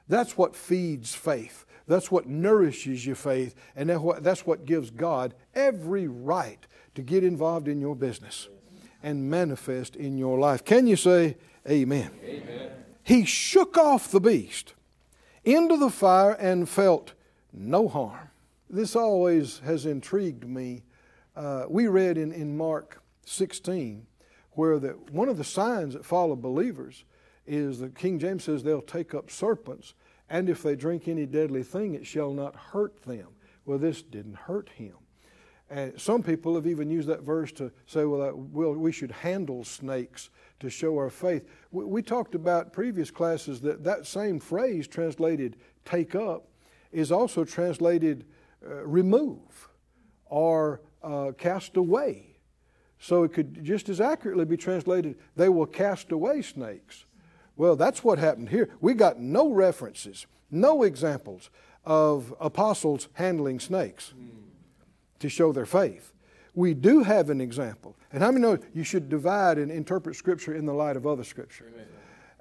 That's 0.09 0.37
what 0.37 0.55
feeds 0.55 1.15
faith. 1.15 1.67
That's 1.89 2.11
what 2.11 2.27
nourishes 2.27 3.05
your 3.05 3.17
faith. 3.17 3.57
And 3.75 3.91
that's 4.21 4.47
what 4.47 4.65
gives 4.65 4.91
God 4.91 5.35
every 5.57 6.07
right 6.07 6.65
to 6.95 7.03
get 7.03 7.25
involved 7.25 7.67
in 7.67 7.81
your 7.81 7.97
business 7.97 8.49
and 9.03 9.31
manifest 9.31 9.97
in 9.97 10.19
your 10.19 10.39
life. 10.39 10.65
Can 10.65 10.87
you 10.87 10.97
say 10.97 11.37
amen? 11.69 12.11
Amen. 12.25 12.71
he 13.03 13.25
shook 13.25 13.77
off 13.77 14.11
the 14.11 14.21
beast 14.21 14.75
into 15.45 15.77
the 15.77 15.91
fire 15.91 16.33
and 16.33 16.69
felt 16.69 17.15
no 17.53 17.89
harm. 17.89 18.31
This 18.69 18.95
always 18.95 19.61
has 19.61 19.87
intrigued 19.87 20.47
me. 20.47 20.85
Uh, 21.35 21.65
we 21.69 21.87
read 21.87 22.19
in, 22.19 22.33
in 22.33 22.57
Mark 22.57 23.03
16 23.25 24.07
where 24.53 24.79
the, 24.79 24.91
one 25.11 25.29
of 25.29 25.39
the 25.39 25.45
signs 25.45 25.95
that 25.95 26.05
follow 26.05 26.37
believers 26.37 27.05
is 27.47 27.79
that 27.81 27.95
King 27.97 28.19
James 28.19 28.45
says 28.45 28.63
they'll 28.63 28.83
take 28.83 29.15
up 29.15 29.31
serpents, 29.31 29.95
and 30.29 30.49
if 30.49 30.63
they 30.63 30.77
drink 30.77 31.09
any 31.09 31.27
deadly 31.27 31.63
thing, 31.63 31.95
it 31.95 32.07
shall 32.07 32.33
not 32.33 32.55
hurt 32.55 33.03
them. 33.03 33.29
Well, 33.65 33.79
this 33.79 34.03
didn't 34.03 34.37
hurt 34.37 34.69
him. 34.71 34.95
And 35.71 35.99
some 36.01 36.23
people 36.23 36.57
have 36.57 36.67
even 36.67 36.91
used 36.91 37.09
that 37.09 37.23
verse 37.23 37.53
to 37.53 37.71
say, 37.87 38.05
well, 38.05 38.21
that, 38.21 38.37
well 38.37 38.75
we 38.75 38.91
should 38.91 39.13
handle 39.13 39.63
snakes 39.63 40.31
to 40.59 40.69
show 40.69 40.97
our 40.99 41.11
faith. 41.11 41.47
We, 41.71 41.85
we, 41.85 42.03
talked 42.03 42.35
about 42.35 42.73
previous 42.73 43.11
classes 43.11 43.61
that 43.61 43.85
that 43.85 44.05
same 44.05 44.41
phrase 44.41 44.89
translated 44.89 45.57
take 45.85 46.17
up 46.17 46.49
is 46.91 47.13
also 47.13 47.45
translated 47.45 48.25
uh, 48.67 48.85
remove 48.85 49.69
or 50.27 50.81
uh, 51.05 51.33
cast 51.39 51.77
away. 51.77 52.27
So 52.99 53.23
it 53.23 53.33
could 53.33 53.65
just 53.65 53.89
as 53.89 54.01
accurately 54.01 54.45
be 54.45 54.57
translated, 54.57 55.17
they 55.37 55.49
will 55.49 55.67
cast 55.67 56.11
away 56.11 56.43
snakes. 56.43 57.05
Well, 57.57 57.77
that's 57.77 58.03
what 58.03 58.19
happened 58.19 58.49
here. 58.49 58.71
We 58.81 58.95
got 58.95 59.21
no 59.21 59.51
references, 59.51 60.27
no 60.51 60.83
examples 60.83 61.49
of 61.85 62.35
apostles 62.41 63.09
handling 63.15 63.61
snakes. 63.61 64.13
Mm 64.19 64.40
to 65.21 65.29
show 65.29 65.53
their 65.53 65.67
faith. 65.67 66.13
We 66.55 66.75
do 66.75 67.03
have 67.05 67.31
an 67.31 67.41
example. 67.41 67.97
And 68.13 68.23
how 68.23 68.33
many 68.33 68.43
know 68.43 68.59
you 68.75 68.83
should 68.83 69.09
divide 69.09 69.59
and 69.59 69.71
interpret 69.71 70.17
Scripture 70.17 70.55
in 70.55 70.67
the 70.67 70.75
light 70.75 70.97
of 70.97 71.07
other 71.07 71.25
Scripture? 71.25 71.67
Amen. 71.73 71.87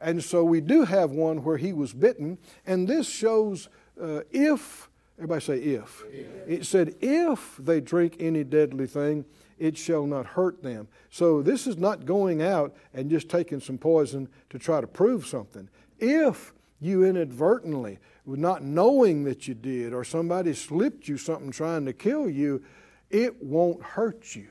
And 0.02 0.24
so 0.24 0.44
we 0.44 0.62
do 0.62 0.86
have 0.86 1.12
one 1.12 1.44
where 1.44 1.58
he 1.58 1.74
was 1.74 1.94
bitten, 1.94 2.38
and 2.66 2.88
this 2.88 3.08
shows 3.08 3.70
uh, 4.02 4.22
if, 4.32 4.90
everybody 5.18 5.42
say 5.42 5.58
if. 5.58 6.04
if. 6.12 6.28
It 6.48 6.66
said, 6.66 6.96
if 7.02 7.58
they 7.60 7.82
drink 7.82 8.16
any 8.20 8.44
deadly 8.44 8.88
thing, 8.88 9.26
it 9.58 9.78
shall 9.78 10.06
not 10.06 10.26
hurt 10.26 10.64
them. 10.64 10.88
So 11.10 11.42
this 11.42 11.68
is 11.68 11.78
not 11.78 12.06
going 12.06 12.42
out 12.42 12.74
and 12.94 13.10
just 13.10 13.30
taking 13.30 13.60
some 13.60 13.78
poison 13.78 14.30
to 14.50 14.58
try 14.58 14.80
to 14.80 14.88
prove 14.88 15.28
something. 15.28 15.70
If 16.00 16.54
you 16.80 17.04
inadvertently 17.04 18.00
not 18.38 18.64
knowing 18.64 19.24
that 19.24 19.48
you 19.48 19.54
did, 19.54 19.94
or 19.94 20.04
somebody 20.04 20.54
slipped 20.54 21.08
you 21.08 21.18
something 21.18 21.52
trying 21.52 21.86
to 21.86 21.94
kill 21.94 22.30
you, 22.30 22.64
it 23.10 23.42
won't 23.44 23.82
hurt 23.82 24.36
you. 24.36 24.48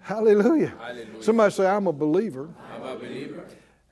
Hallelujah. 0.00 0.74
Hallelujah. 0.78 1.22
Somebody 1.22 1.52
say, 1.52 1.66
I'm 1.66 1.86
a 1.86 1.92
believer. 1.92 2.50
I'm 2.74 2.82
a 2.82 2.96
believer. 2.96 3.44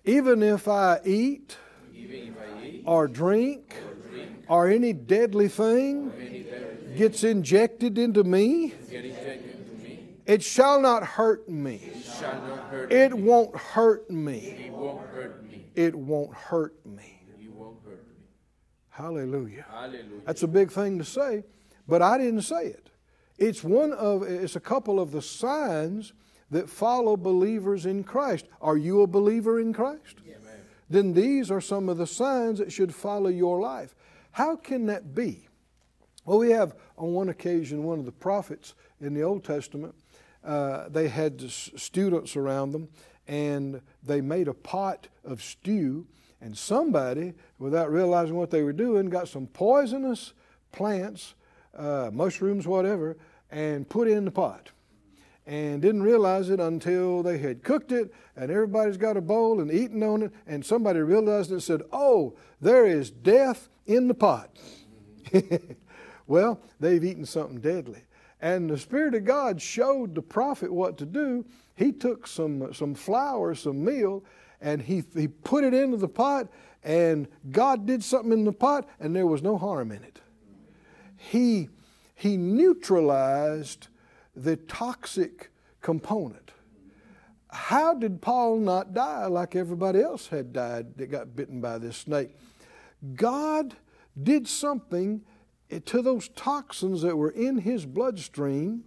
Even 0.04 0.42
if 0.42 0.68
I 0.68 1.00
eat, 1.04 1.56
if 1.94 2.37
I 2.37 2.66
eat 2.66 2.82
or, 2.84 3.08
drink, 3.08 3.75
or 3.82 4.11
drink, 4.11 4.30
or 4.46 4.68
any 4.68 4.92
deadly 4.92 5.49
thing 5.49 6.12
any 6.20 6.42
deadly 6.42 6.96
gets 6.96 7.25
injected 7.25 7.96
into 7.96 8.25
me, 8.25 8.75
me, 8.90 10.04
it 10.26 10.42
shall 10.42 10.80
not 10.82 11.02
hurt 11.02 11.49
me. 11.49 11.76
It, 11.76 12.06
hurt 12.70 12.92
it 12.92 13.16
me. 13.16 13.22
won't 13.22 13.56
hurt 13.56 14.11
me. 14.11 14.38
It 14.38 14.72
won't 14.72 15.06
hurt 15.08 15.44
me. 15.44 15.66
It 15.75 15.94
won't 15.94 16.34
hurt 16.34 16.75
me. 16.84 17.12
Hallelujah. 18.92 19.64
Hallelujah. 19.70 20.22
That's 20.26 20.42
a 20.42 20.49
big 20.49 20.70
thing 20.70 20.99
to 20.99 21.04
say, 21.04 21.44
but 21.88 22.02
I 22.02 22.18
didn't 22.18 22.42
say 22.42 22.66
it. 22.66 22.90
It's 23.38 23.64
one 23.64 23.92
of 23.92 24.22
it's 24.22 24.54
a 24.54 24.61
couple 24.61 25.00
of 25.00 25.11
the 25.11 25.22
signs 25.22 26.12
that 26.50 26.68
follow 26.68 27.16
believers 27.16 27.87
in 27.87 28.04
Christ. 28.04 28.44
Are 28.61 28.76
you 28.76 29.00
a 29.00 29.06
believer 29.06 29.58
in 29.58 29.72
Christ? 29.72 30.18
Then 30.90 31.14
these 31.14 31.50
are 31.50 31.61
some 31.62 31.88
of 31.88 31.96
the 31.96 32.06
signs 32.06 32.58
that 32.58 32.70
should 32.70 32.94
follow 32.94 33.30
your 33.30 33.58
life. 33.60 33.95
How 34.32 34.56
can 34.56 34.86
that 34.86 35.14
be? 35.14 35.49
Well, 36.26 36.38
we 36.38 36.50
have 36.50 36.75
on 36.99 37.14
one 37.14 37.30
occasion 37.30 37.84
one 37.84 37.99
of 37.99 38.04
the 38.04 38.12
prophets 38.12 38.75
in 39.00 39.14
the 39.14 39.23
Old 39.23 39.43
Testament. 39.43 39.95
Uh, 40.45 40.90
they 40.90 41.08
had 41.08 41.40
students 41.50 42.36
around 42.36 42.73
them, 42.73 42.88
and 43.26 43.80
they 44.02 44.21
made 44.21 44.49
a 44.49 44.54
pot 44.54 45.08
of 45.25 45.43
stew 45.43 46.06
and 46.43 46.59
somebody, 46.59 47.35
without 47.61 47.91
realizing 47.91 48.35
what 48.35 48.50
they 48.50 48.63
were 48.63 48.73
doing, 48.73 49.09
got 49.09 49.28
some 49.28 49.47
poisonous 49.47 50.33
plants, 50.73 51.35
uh, 51.76 52.11
mushrooms, 52.13 52.67
whatever, 52.67 53.17
and 53.50 53.89
put 53.89 54.09
in 54.09 54.25
the 54.25 54.31
pot. 54.31 54.71
And 55.47 55.81
didn't 55.81 56.02
realize 56.02 56.50
it 56.50 56.59
until 56.59 57.23
they 57.23 57.39
had 57.39 57.63
cooked 57.63 57.93
it, 57.93 58.13
and 58.37 58.50
everybody's 58.50 58.97
got 58.97 59.17
a 59.17 59.21
bowl 59.21 59.61
and 59.61 59.73
eating 59.73 60.02
on 60.02 60.23
it, 60.23 60.33
and 60.47 60.65
somebody 60.65 60.99
realized 60.99 61.50
it 61.50 61.55
and 61.55 61.63
said, 61.63 61.83
Oh, 61.93 62.35
there 62.61 62.87
is 62.87 63.11
death 63.11 63.69
in 63.87 64.09
the 64.09 64.15
pot. 64.15 64.50
well, 66.26 66.61
they've 66.81 67.05
eaten 67.05 67.25
something 67.25 67.61
deadly. 67.61 68.02
And 68.41 68.69
the 68.69 68.78
Spirit 68.78 69.15
of 69.15 69.25
God 69.25 69.63
showed 69.63 70.17
the 70.17 70.23
prophet 70.23 70.73
what 70.73 70.99
to 70.99 71.07
do. 71.07 71.45
He 71.76 71.93
took 71.93 72.26
some, 72.26 72.75
some 72.75 72.95
flour, 72.95 73.55
some 73.55 73.85
meal, 73.85 74.25
and 74.62 74.80
he, 74.80 75.04
he 75.14 75.28
put 75.28 75.64
it 75.64 75.75
into 75.75 75.96
the 75.96 76.08
pot, 76.08 76.48
and 76.84 77.28
God 77.50 77.84
did 77.84 78.02
something 78.02 78.32
in 78.32 78.44
the 78.44 78.52
pot, 78.52 78.88
and 79.00 79.14
there 79.14 79.26
was 79.26 79.42
no 79.42 79.58
harm 79.58 79.90
in 79.90 80.02
it. 80.04 80.20
He, 81.16 81.68
he 82.14 82.36
neutralized 82.36 83.88
the 84.34 84.56
toxic 84.56 85.50
component. 85.80 86.52
How 87.50 87.92
did 87.92 88.22
Paul 88.22 88.58
not 88.58 88.94
die 88.94 89.26
like 89.26 89.54
everybody 89.54 90.00
else 90.00 90.28
had 90.28 90.52
died 90.52 90.96
that 90.96 91.10
got 91.10 91.36
bitten 91.36 91.60
by 91.60 91.78
this 91.78 91.98
snake? 91.98 92.30
God 93.14 93.75
did 94.20 94.48
something 94.48 95.22
to 95.84 96.02
those 96.02 96.28
toxins 96.30 97.02
that 97.02 97.16
were 97.16 97.30
in 97.30 97.58
his 97.58 97.84
bloodstream, 97.84 98.84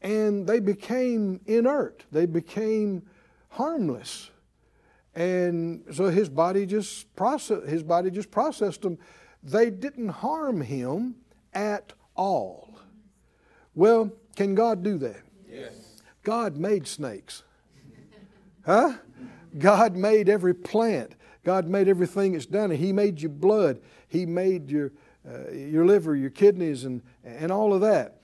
and 0.00 0.46
they 0.46 0.58
became 0.58 1.40
inert. 1.46 2.06
They 2.10 2.26
became 2.26 3.02
harmless 3.50 4.30
and 5.14 5.84
so 5.92 6.06
his 6.06 6.28
body 6.28 6.66
just 6.66 7.14
process, 7.16 7.68
his 7.68 7.82
body 7.82 8.10
just 8.10 8.30
processed 8.30 8.82
them. 8.82 8.98
They 9.42 9.70
didn't 9.70 10.08
harm 10.08 10.60
him 10.60 11.16
at 11.52 11.92
all. 12.14 12.78
Well, 13.74 14.12
can 14.36 14.54
God 14.54 14.82
do 14.82 14.98
that? 14.98 15.22
Yes. 15.50 16.02
God 16.22 16.56
made 16.56 16.86
snakes. 16.86 17.42
Huh? 18.66 18.94
God 19.56 19.96
made 19.96 20.28
every 20.28 20.54
plant. 20.54 21.14
God 21.44 21.66
made 21.66 21.88
everything 21.88 22.32
that's 22.32 22.46
done. 22.46 22.70
He 22.70 22.92
made 22.92 23.20
your 23.22 23.30
blood. 23.30 23.80
He 24.08 24.26
made 24.26 24.70
your, 24.70 24.92
uh, 25.26 25.50
your 25.50 25.86
liver, 25.86 26.14
your 26.14 26.30
kidneys, 26.30 26.84
and, 26.84 27.02
and 27.24 27.50
all 27.50 27.72
of 27.72 27.80
that. 27.80 28.20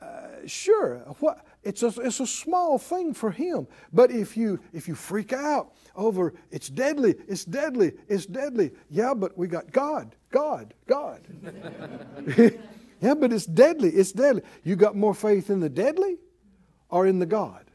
Uh, 0.00 0.46
sure, 0.46 0.98
what, 1.18 1.44
it's, 1.68 1.82
a, 1.82 1.92
it's 2.00 2.20
a 2.20 2.26
small 2.26 2.78
thing 2.78 3.12
for 3.12 3.30
Him. 3.30 3.66
But 3.92 4.10
if 4.10 4.38
you, 4.38 4.58
if 4.72 4.88
you 4.88 4.94
freak 4.94 5.34
out 5.34 5.74
over 5.94 6.32
it's 6.50 6.70
deadly, 6.70 7.14
it's 7.28 7.44
deadly, 7.44 7.92
it's 8.08 8.24
deadly. 8.24 8.72
Yeah, 8.88 9.12
but 9.12 9.36
we 9.36 9.48
got 9.48 9.70
God, 9.70 10.16
God, 10.30 10.72
God. 10.86 11.20
yeah, 13.02 13.14
but 13.14 13.34
it's 13.34 13.44
deadly, 13.44 13.90
it's 13.90 14.12
deadly. 14.12 14.42
You 14.64 14.76
got 14.76 14.96
more 14.96 15.12
faith 15.12 15.50
in 15.50 15.60
the 15.60 15.68
deadly 15.68 16.16
or 16.88 17.06
in 17.06 17.18
the 17.18 17.26
God? 17.26 17.66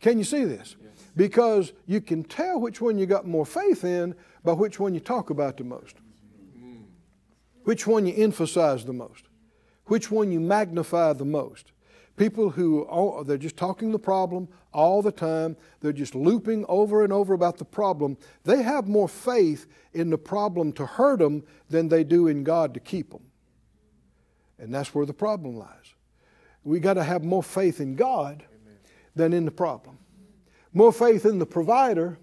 Can 0.00 0.16
you 0.16 0.24
see 0.24 0.44
this? 0.44 0.76
Because 1.16 1.72
you 1.86 2.00
can 2.00 2.22
tell 2.22 2.60
which 2.60 2.80
one 2.80 2.96
you 2.96 3.06
got 3.06 3.26
more 3.26 3.46
faith 3.46 3.82
in 3.82 4.14
by 4.44 4.52
which 4.52 4.78
one 4.78 4.94
you 4.94 5.00
talk 5.00 5.30
about 5.30 5.56
the 5.56 5.64
most, 5.64 5.96
which 7.64 7.88
one 7.88 8.06
you 8.06 8.14
emphasize 8.16 8.84
the 8.84 8.92
most, 8.92 9.24
which 9.86 10.12
one 10.12 10.30
you 10.30 10.38
magnify 10.38 11.12
the 11.12 11.24
most. 11.24 11.72
People 12.16 12.50
who 12.50 13.24
they're 13.26 13.36
just 13.36 13.56
talking 13.56 13.90
the 13.90 13.98
problem 13.98 14.48
all 14.72 15.02
the 15.02 15.12
time. 15.12 15.56
They're 15.80 15.92
just 15.92 16.14
looping 16.14 16.64
over 16.68 17.02
and 17.02 17.12
over 17.12 17.34
about 17.34 17.58
the 17.58 17.64
problem. 17.64 18.16
They 18.44 18.62
have 18.62 18.86
more 18.86 19.08
faith 19.08 19.66
in 19.92 20.10
the 20.10 20.18
problem 20.18 20.72
to 20.74 20.86
hurt 20.86 21.18
them 21.18 21.44
than 21.70 21.88
they 21.88 22.04
do 22.04 22.28
in 22.28 22.44
God 22.44 22.74
to 22.74 22.80
keep 22.80 23.10
them. 23.10 23.22
And 24.58 24.72
that's 24.72 24.94
where 24.94 25.06
the 25.06 25.14
problem 25.14 25.56
lies. 25.56 25.94
We 26.62 26.80
got 26.80 26.94
to 26.94 27.04
have 27.04 27.24
more 27.24 27.42
faith 27.42 27.80
in 27.80 27.96
God 27.96 28.44
Amen. 28.44 28.78
than 29.14 29.32
in 29.32 29.44
the 29.44 29.50
problem. 29.50 29.98
More 30.72 30.92
faith 30.92 31.26
in 31.26 31.38
the 31.38 31.46
provider 31.46 32.18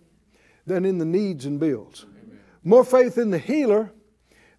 than 0.66 0.86
in 0.86 0.98
the 0.98 1.06
needs 1.06 1.46
and 1.46 1.60
bills. 1.60 2.06
Amen. 2.10 2.40
More 2.64 2.84
faith 2.84 3.18
in 3.18 3.30
the 3.30 3.38
healer 3.38 3.92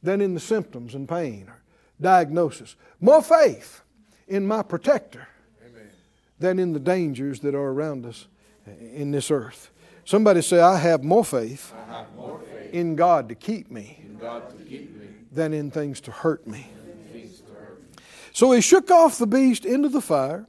than 0.02 0.20
in 0.20 0.34
the 0.34 0.40
symptoms 0.40 0.94
and 0.94 1.08
pain 1.08 1.46
or 1.48 1.62
diagnosis. 2.00 2.76
More 3.00 3.22
faith 3.22 3.82
in 4.28 4.46
my 4.46 4.62
protector 4.62 5.28
Amen. 5.66 5.90
than 6.38 6.58
in 6.58 6.72
the 6.72 6.80
dangers 6.80 7.40
that 7.40 7.54
are 7.54 7.70
around 7.70 8.06
us 8.06 8.26
in 8.66 9.10
this 9.10 9.30
earth. 9.30 9.70
Somebody 10.04 10.42
say, 10.42 10.60
I 10.60 10.78
have 10.78 11.04
more 11.04 11.24
faith, 11.24 11.72
have 11.88 12.14
more 12.14 12.40
faith 12.40 12.72
in, 12.72 12.96
God 12.96 13.28
to 13.28 13.34
keep 13.34 13.70
me, 13.70 14.04
to 14.50 14.64
keep 14.64 14.96
me 14.96 15.06
than 15.30 15.52
in 15.52 15.70
things 15.70 16.00
to 16.02 16.10
hurt 16.10 16.46
me. 16.46 16.66
So 18.32 18.50
he 18.52 18.60
shook 18.60 18.90
off 18.90 19.18
the 19.18 19.26
beast 19.26 19.64
into 19.64 19.88
the 19.88 20.00
fire 20.00 20.46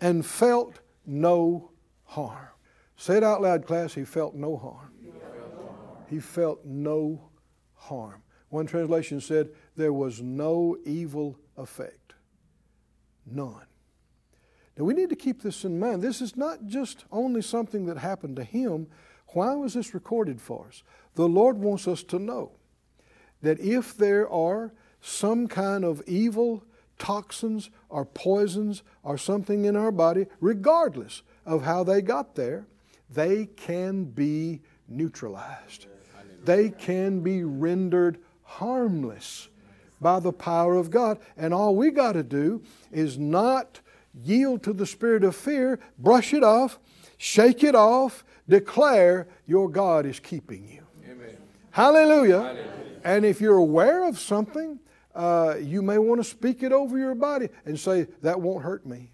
and 0.00 0.26
felt 0.26 0.80
no 1.06 1.70
harm. 2.04 2.48
Say 2.96 3.16
it 3.16 3.24
out 3.24 3.40
loud, 3.42 3.66
class. 3.66 3.94
He 3.94 4.04
felt 4.04 4.34
no 4.34 4.56
harm. 4.56 4.90
he 6.10 6.20
felt 6.20 6.64
no 6.64 7.30
harm. 7.74 8.22
One 8.48 8.66
translation 8.66 9.20
said 9.20 9.48
there 9.76 9.92
was 9.92 10.20
no 10.20 10.76
evil 10.84 11.38
effect. 11.56 11.98
None. 13.26 13.66
Now 14.76 14.84
we 14.84 14.94
need 14.94 15.10
to 15.10 15.16
keep 15.16 15.42
this 15.42 15.64
in 15.64 15.78
mind. 15.78 16.02
This 16.02 16.20
is 16.20 16.36
not 16.36 16.66
just 16.66 17.04
only 17.12 17.42
something 17.42 17.86
that 17.86 17.98
happened 17.98 18.36
to 18.36 18.44
him. 18.44 18.86
Why 19.28 19.54
was 19.54 19.74
this 19.74 19.94
recorded 19.94 20.40
for 20.40 20.66
us? 20.68 20.82
The 21.14 21.28
Lord 21.28 21.58
wants 21.58 21.86
us 21.86 22.02
to 22.04 22.18
know 22.18 22.52
that 23.42 23.60
if 23.60 23.96
there 23.96 24.28
are 24.30 24.72
some 25.00 25.48
kind 25.48 25.84
of 25.84 26.02
evil 26.06 26.64
toxins 26.98 27.70
or 27.88 28.04
poisons 28.04 28.82
or 29.02 29.18
something 29.18 29.64
in 29.64 29.76
our 29.76 29.90
body, 29.90 30.26
regardless 30.40 31.22
of 31.44 31.64
how 31.64 31.82
they 31.82 32.00
got 32.00 32.34
there, 32.34 32.66
they 33.10 33.46
can 33.46 34.04
be 34.04 34.60
neutralized. 34.88 35.86
They 36.44 36.70
can 36.70 37.20
be 37.20 37.44
rendered 37.44 38.18
harmless 38.42 39.48
by 40.02 40.20
the 40.20 40.32
power 40.32 40.74
of 40.74 40.90
God. 40.90 41.18
And 41.36 41.54
all 41.54 41.74
we 41.76 41.90
got 41.90 42.12
to 42.12 42.22
do 42.22 42.62
is 42.90 43.18
not 43.18 43.80
yield 44.12 44.62
to 44.64 44.72
the 44.72 44.86
spirit 44.86 45.24
of 45.24 45.34
fear, 45.34 45.78
brush 45.98 46.34
it 46.34 46.42
off, 46.42 46.78
shake 47.16 47.64
it 47.64 47.74
off, 47.74 48.24
declare 48.48 49.28
your 49.46 49.68
God 49.68 50.04
is 50.04 50.20
keeping 50.20 50.68
you. 50.68 50.82
Amen. 51.10 51.36
Hallelujah. 51.70 52.42
Hallelujah. 52.42 52.68
And 53.04 53.24
if 53.24 53.40
you're 53.40 53.56
aware 53.56 54.04
of 54.04 54.18
something, 54.18 54.78
uh, 55.14 55.56
you 55.60 55.82
may 55.82 55.98
want 55.98 56.20
to 56.20 56.24
speak 56.24 56.62
it 56.62 56.72
over 56.72 56.98
your 56.98 57.14
body 57.14 57.48
and 57.64 57.78
say, 57.78 58.06
That 58.22 58.40
won't 58.40 58.64
hurt 58.64 58.86
me. 58.86 59.12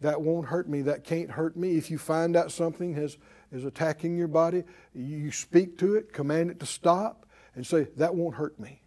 That 0.00 0.20
won't 0.22 0.46
hurt 0.46 0.68
me. 0.68 0.82
That 0.82 1.04
can't 1.04 1.30
hurt 1.30 1.56
me. 1.56 1.76
If 1.76 1.90
you 1.90 1.98
find 1.98 2.36
out 2.36 2.52
something 2.52 2.94
has, 2.94 3.18
is 3.52 3.64
attacking 3.64 4.16
your 4.16 4.28
body, 4.28 4.64
you 4.94 5.32
speak 5.32 5.78
to 5.78 5.96
it, 5.96 6.12
command 6.12 6.50
it 6.50 6.60
to 6.60 6.66
stop, 6.66 7.26
and 7.54 7.66
say, 7.66 7.88
That 7.96 8.14
won't 8.14 8.36
hurt 8.36 8.58
me. 8.58 8.82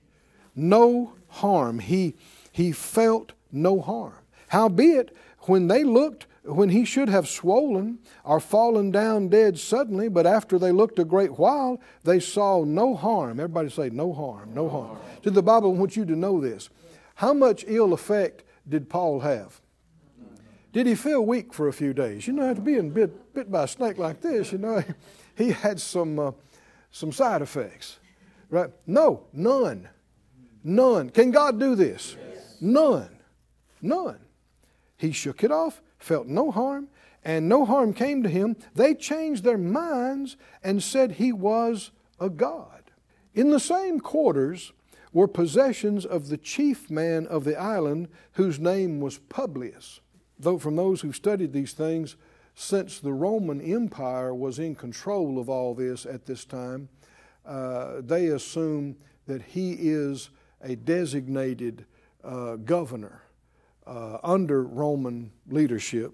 No 0.62 1.14
harm. 1.28 1.80
He, 1.80 2.14
he 2.52 2.72
felt 2.72 3.32
no 3.52 3.82
harm. 3.82 4.14
Howbeit, 4.50 5.12
when 5.48 5.68
they 5.68 5.84
looked, 5.84 6.28
when 6.44 6.70
he 6.70 6.86
should 6.86 7.10
have 7.10 7.28
swollen 7.28 7.98
or 8.24 8.40
fallen 8.40 8.92
down 8.92 9.30
dead 9.30 9.58
suddenly, 9.58 10.08
but 10.08 10.28
after 10.28 10.60
they 10.60 10.72
looked 10.72 11.00
a 11.00 11.04
great 11.04 11.40
while, 11.40 11.82
they 12.04 12.20
saw 12.20 12.64
no 12.64 12.96
harm. 12.96 13.40
Everybody 13.40 13.70
say, 13.70 13.90
no 13.90 14.14
harm, 14.14 14.54
no 14.54 14.70
harm. 14.70 15.00
To 15.24 15.32
the 15.32 15.42
Bible 15.42 15.74
want 15.74 15.96
you 15.98 16.06
to 16.06 16.16
know 16.16 16.40
this. 16.40 16.70
How 17.16 17.34
much 17.34 17.66
ill 17.68 17.92
effect 17.92 18.44
did 18.70 18.88
Paul 18.88 19.22
have? 19.22 19.62
Did 20.74 20.86
he 20.86 20.94
feel 20.94 21.26
weak 21.26 21.56
for 21.56 21.70
a 21.70 21.74
few 21.74 21.92
days? 21.92 22.28
You 22.28 22.34
know, 22.34 22.48
after 22.48 22.62
being 22.62 22.92
bit, 22.92 23.34
bit 23.34 23.52
by 23.52 23.64
a 23.64 23.68
snake 23.68 23.98
like 23.98 24.22
this, 24.22 24.52
you 24.52 24.60
know, 24.60 24.84
he 25.36 25.54
had 25.54 25.80
some, 25.82 26.20
uh, 26.20 26.32
some 26.92 27.12
side 27.12 27.42
effects. 27.42 27.98
Right? 28.52 28.70
No, 28.86 29.24
none. 29.34 29.90
None. 30.64 31.10
Can 31.10 31.32
God 31.32 31.60
do 31.60 31.76
this? 31.76 32.16
None. 32.60 33.10
None. 33.82 34.20
He 34.98 35.12
shook 35.12 35.44
it 35.44 35.52
off, 35.52 35.82
felt 35.98 36.28
no 36.28 36.52
harm, 36.52 36.88
and 37.24 37.50
no 37.50 37.66
harm 37.66 37.94
came 37.94 38.24
to 38.24 38.30
him. 38.30 38.56
They 38.76 38.94
changed 38.94 39.44
their 39.44 39.58
minds 39.58 40.38
and 40.64 40.82
said 40.82 41.14
he 41.14 41.32
was 41.32 41.92
a 42.20 42.30
god. 42.30 42.92
In 43.34 43.50
the 43.50 43.60
same 43.60 44.00
quarters 44.00 44.74
were 45.14 45.28
possessions 45.28 46.06
of 46.06 46.30
the 46.30 46.38
chief 46.38 46.90
man 46.90 47.28
of 47.28 47.44
the 47.44 47.60
island, 47.60 48.08
whose 48.34 48.60
name 48.60 49.00
was 49.00 49.18
Publius. 49.18 50.00
Though 50.40 50.58
from 50.58 50.76
those 50.76 51.02
who 51.02 51.12
studied 51.12 51.54
these 51.54 51.74
things, 51.74 52.16
since 52.56 53.00
the 53.00 53.14
Roman 53.14 53.62
Empire 53.62 54.34
was 54.34 54.60
in 54.60 54.76
control 54.76 55.40
of 55.40 55.50
all 55.50 55.74
this 55.74 56.06
at 56.06 56.26
this 56.26 56.46
time, 56.46 56.90
uh, 57.46 58.02
they 58.02 58.28
assume 58.28 58.96
that 59.28 59.42
he 59.42 59.74
is 59.74 60.30
a 60.64 60.76
designated 60.76 61.86
uh, 62.24 62.56
governor 62.58 63.24
uh, 63.88 64.18
under 64.24 64.64
Roman 64.64 65.32
leadership. 65.50 66.14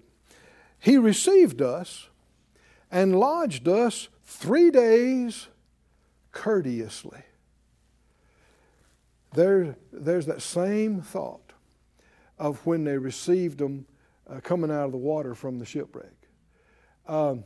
He 0.78 0.96
received 0.96 1.60
us 1.60 2.08
and 2.90 3.18
lodged 3.18 3.68
us 3.68 4.08
three 4.24 4.70
days 4.70 5.48
courteously. 6.32 7.22
There, 9.34 9.76
there's 9.92 10.26
that 10.26 10.40
same 10.40 11.02
thought 11.02 11.52
of 12.38 12.64
when 12.64 12.84
they 12.84 12.96
received 12.96 13.58
them 13.58 13.86
uh, 14.28 14.40
coming 14.40 14.70
out 14.70 14.86
of 14.86 14.92
the 14.92 14.98
water 14.98 15.34
from 15.34 15.58
the 15.58 15.66
shipwreck. 15.66 16.12
Um, 17.06 17.44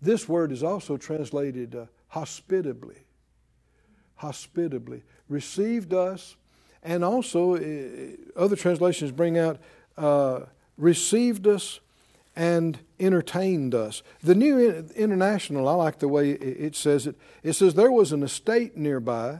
this 0.00 0.28
word 0.28 0.52
is 0.52 0.62
also 0.62 0.96
translated 0.96 1.74
uh, 1.74 1.86
hospitably. 2.08 3.06
Hospitably. 4.16 5.02
Received 5.32 5.94
us, 5.94 6.36
and 6.82 7.02
also 7.02 7.56
uh, 7.56 7.60
other 8.36 8.54
translations 8.54 9.12
bring 9.12 9.38
out 9.38 9.58
uh, 9.96 10.40
received 10.76 11.46
us 11.46 11.80
and 12.36 12.78
entertained 13.00 13.74
us. 13.74 14.02
The 14.22 14.34
New 14.34 14.84
International, 14.94 15.68
I 15.68 15.72
like 15.72 16.00
the 16.00 16.08
way 16.08 16.32
it 16.32 16.76
says 16.76 17.06
it. 17.06 17.16
It 17.42 17.54
says 17.54 17.72
there 17.72 17.90
was 17.90 18.12
an 18.12 18.22
estate 18.22 18.76
nearby 18.76 19.38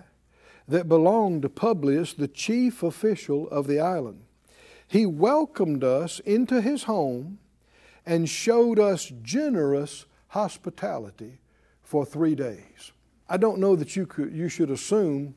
that 0.66 0.88
belonged 0.88 1.42
to 1.42 1.50
Publius, 1.50 2.14
the 2.14 2.28
chief 2.28 2.82
official 2.82 3.46
of 3.50 3.66
the 3.66 3.78
island. 3.78 4.22
He 4.86 5.04
welcomed 5.04 5.84
us 5.84 6.20
into 6.20 6.62
his 6.62 6.84
home 6.84 7.38
and 8.06 8.30
showed 8.30 8.78
us 8.78 9.12
generous 9.22 10.06
hospitality 10.28 11.38
for 11.82 12.06
three 12.06 12.34
days. 12.34 12.92
I 13.28 13.36
don't 13.36 13.58
know 13.58 13.76
that 13.76 13.94
you, 13.94 14.06
could, 14.06 14.32
you 14.34 14.48
should 14.48 14.70
assume 14.70 15.34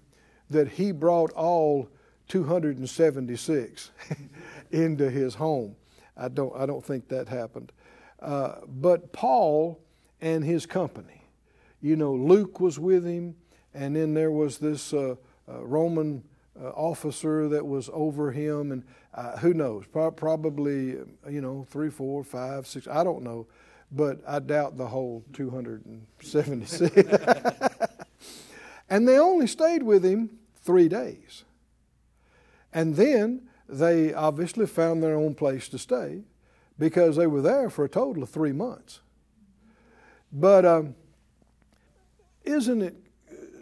that 0.55 0.69
he 0.69 0.91
brought 0.91 1.31
all 1.33 1.89
276 2.29 3.91
into 4.71 5.09
his 5.09 5.35
home. 5.35 5.75
I 6.17 6.29
don't, 6.29 6.55
I 6.55 6.65
don't 6.65 6.83
think 6.83 7.09
that 7.09 7.27
happened. 7.27 7.71
Uh, 8.19 8.55
but 8.67 9.11
Paul 9.11 9.79
and 10.21 10.43
his 10.43 10.65
company, 10.65 11.21
you 11.81 11.95
know, 11.95 12.13
Luke 12.13 12.59
was 12.59 12.79
with 12.79 13.05
him, 13.05 13.35
and 13.73 13.95
then 13.95 14.13
there 14.13 14.31
was 14.31 14.57
this 14.57 14.93
uh, 14.93 15.15
uh, 15.47 15.65
Roman 15.65 16.23
uh, 16.59 16.69
officer 16.69 17.49
that 17.49 17.65
was 17.65 17.89
over 17.93 18.31
him, 18.31 18.71
and 18.71 18.83
uh, 19.13 19.37
who 19.37 19.53
knows, 19.53 19.85
Pro- 19.91 20.11
probably, 20.11 20.97
you 21.29 21.41
know, 21.41 21.67
three, 21.69 21.89
four, 21.89 22.23
five, 22.23 22.65
six, 22.65 22.87
I 22.87 23.03
don't 23.03 23.23
know, 23.23 23.45
but 23.91 24.19
I 24.25 24.39
doubt 24.39 24.77
the 24.77 24.87
whole 24.87 25.23
276. 25.33 26.91
and 28.89 29.07
they 29.07 29.19
only 29.19 29.47
stayed 29.47 29.83
with 29.83 30.03
him 30.03 30.29
three 30.65 30.89
days. 30.89 31.43
And 32.73 32.95
then 32.95 33.47
they 33.69 34.13
obviously 34.13 34.65
found 34.65 35.01
their 35.01 35.15
own 35.15 35.35
place 35.35 35.69
to 35.69 35.77
stay 35.77 36.23
because 36.77 37.15
they 37.15 37.27
were 37.27 37.41
there 37.41 37.69
for 37.69 37.85
a 37.85 37.89
total 37.89 38.23
of 38.23 38.29
three 38.29 38.51
months. 38.51 38.99
But 40.31 40.65
um, 40.65 40.95
isn't 42.43 42.81
it 42.81 42.95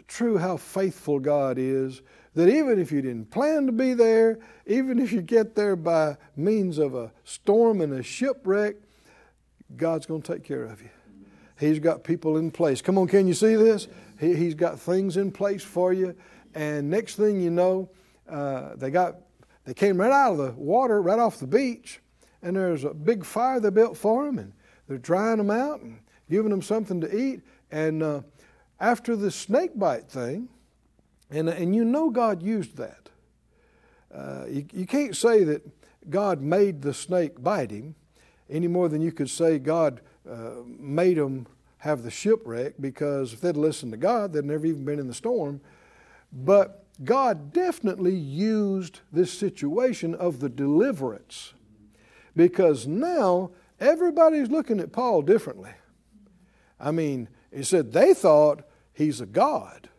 true 0.08 0.38
how 0.38 0.56
faithful 0.56 1.20
God 1.20 1.58
is 1.58 2.02
that 2.34 2.48
even 2.48 2.80
if 2.80 2.90
you 2.90 3.00
didn't 3.00 3.30
plan 3.30 3.66
to 3.66 3.72
be 3.72 3.94
there, 3.94 4.38
even 4.66 4.98
if 4.98 5.12
you 5.12 5.22
get 5.22 5.54
there 5.54 5.76
by 5.76 6.16
means 6.36 6.78
of 6.78 6.94
a 6.94 7.12
storm 7.22 7.80
and 7.80 7.92
a 7.92 8.02
shipwreck, 8.02 8.76
God's 9.76 10.06
going 10.06 10.22
to 10.22 10.32
take 10.34 10.42
care 10.42 10.64
of 10.64 10.82
you. 10.82 10.90
He's 11.58 11.78
got 11.78 12.02
people 12.02 12.36
in 12.36 12.50
place. 12.50 12.82
Come 12.82 12.98
on, 12.98 13.06
can 13.06 13.28
you 13.28 13.34
see 13.34 13.54
this? 13.54 13.86
He, 14.24 14.44
has 14.46 14.54
got 14.54 14.80
things 14.80 15.16
in 15.16 15.30
place 15.30 15.62
for 15.62 15.92
you. 15.92 16.14
And 16.54 16.88
next 16.88 17.16
thing 17.16 17.40
you 17.40 17.50
know, 17.50 17.90
uh, 18.28 18.76
they 18.76 18.90
got 18.90 19.16
they 19.64 19.74
came 19.74 19.98
right 19.98 20.12
out 20.12 20.32
of 20.32 20.38
the 20.38 20.52
water, 20.52 21.00
right 21.00 21.18
off 21.18 21.38
the 21.38 21.46
beach, 21.46 22.00
and 22.42 22.56
there's 22.56 22.84
a 22.84 22.92
big 22.92 23.24
fire 23.24 23.60
they 23.60 23.70
built 23.70 23.96
for 23.96 24.26
them, 24.26 24.38
and 24.38 24.52
they're 24.86 24.98
drying 24.98 25.38
them 25.38 25.50
out 25.50 25.80
and 25.80 25.98
giving 26.30 26.50
them 26.50 26.62
something 26.62 27.00
to 27.00 27.16
eat. 27.16 27.40
And 27.70 28.02
uh, 28.02 28.22
after 28.78 29.16
the 29.16 29.30
snake 29.30 29.78
bite 29.78 30.08
thing, 30.08 30.48
and, 31.30 31.48
and 31.48 31.74
you 31.74 31.84
know 31.84 32.10
God 32.10 32.42
used 32.42 32.76
that. 32.76 33.08
Uh, 34.14 34.44
you, 34.48 34.66
you 34.72 34.86
can't 34.86 35.16
say 35.16 35.42
that 35.44 35.62
God 36.08 36.40
made 36.40 36.82
the 36.82 36.94
snake 36.94 37.42
bite 37.42 37.70
him 37.70 37.94
any 38.50 38.68
more 38.68 38.88
than 38.88 39.00
you 39.00 39.10
could 39.10 39.30
say 39.30 39.58
God 39.58 40.00
uh, 40.30 40.50
made 40.66 41.16
him 41.16 41.46
have 41.84 42.02
the 42.02 42.10
shipwreck 42.10 42.74
because 42.80 43.34
if 43.34 43.42
they'd 43.42 43.58
listened 43.58 43.92
to 43.92 43.98
God, 43.98 44.32
they'd 44.32 44.44
never 44.44 44.64
even 44.64 44.86
been 44.86 44.98
in 44.98 45.06
the 45.06 45.12
storm. 45.12 45.60
But 46.32 46.86
God 47.04 47.52
definitely 47.52 48.14
used 48.14 49.00
this 49.12 49.30
situation 49.30 50.14
of 50.14 50.40
the 50.40 50.48
deliverance 50.48 51.52
because 52.34 52.86
now 52.86 53.50
everybody's 53.78 54.48
looking 54.48 54.80
at 54.80 54.92
Paul 54.92 55.20
differently. 55.20 55.72
I 56.80 56.90
mean, 56.90 57.28
he 57.52 57.62
said 57.62 57.92
they 57.92 58.14
thought 58.14 58.62
he's 58.94 59.20
a 59.20 59.26
God. 59.26 59.90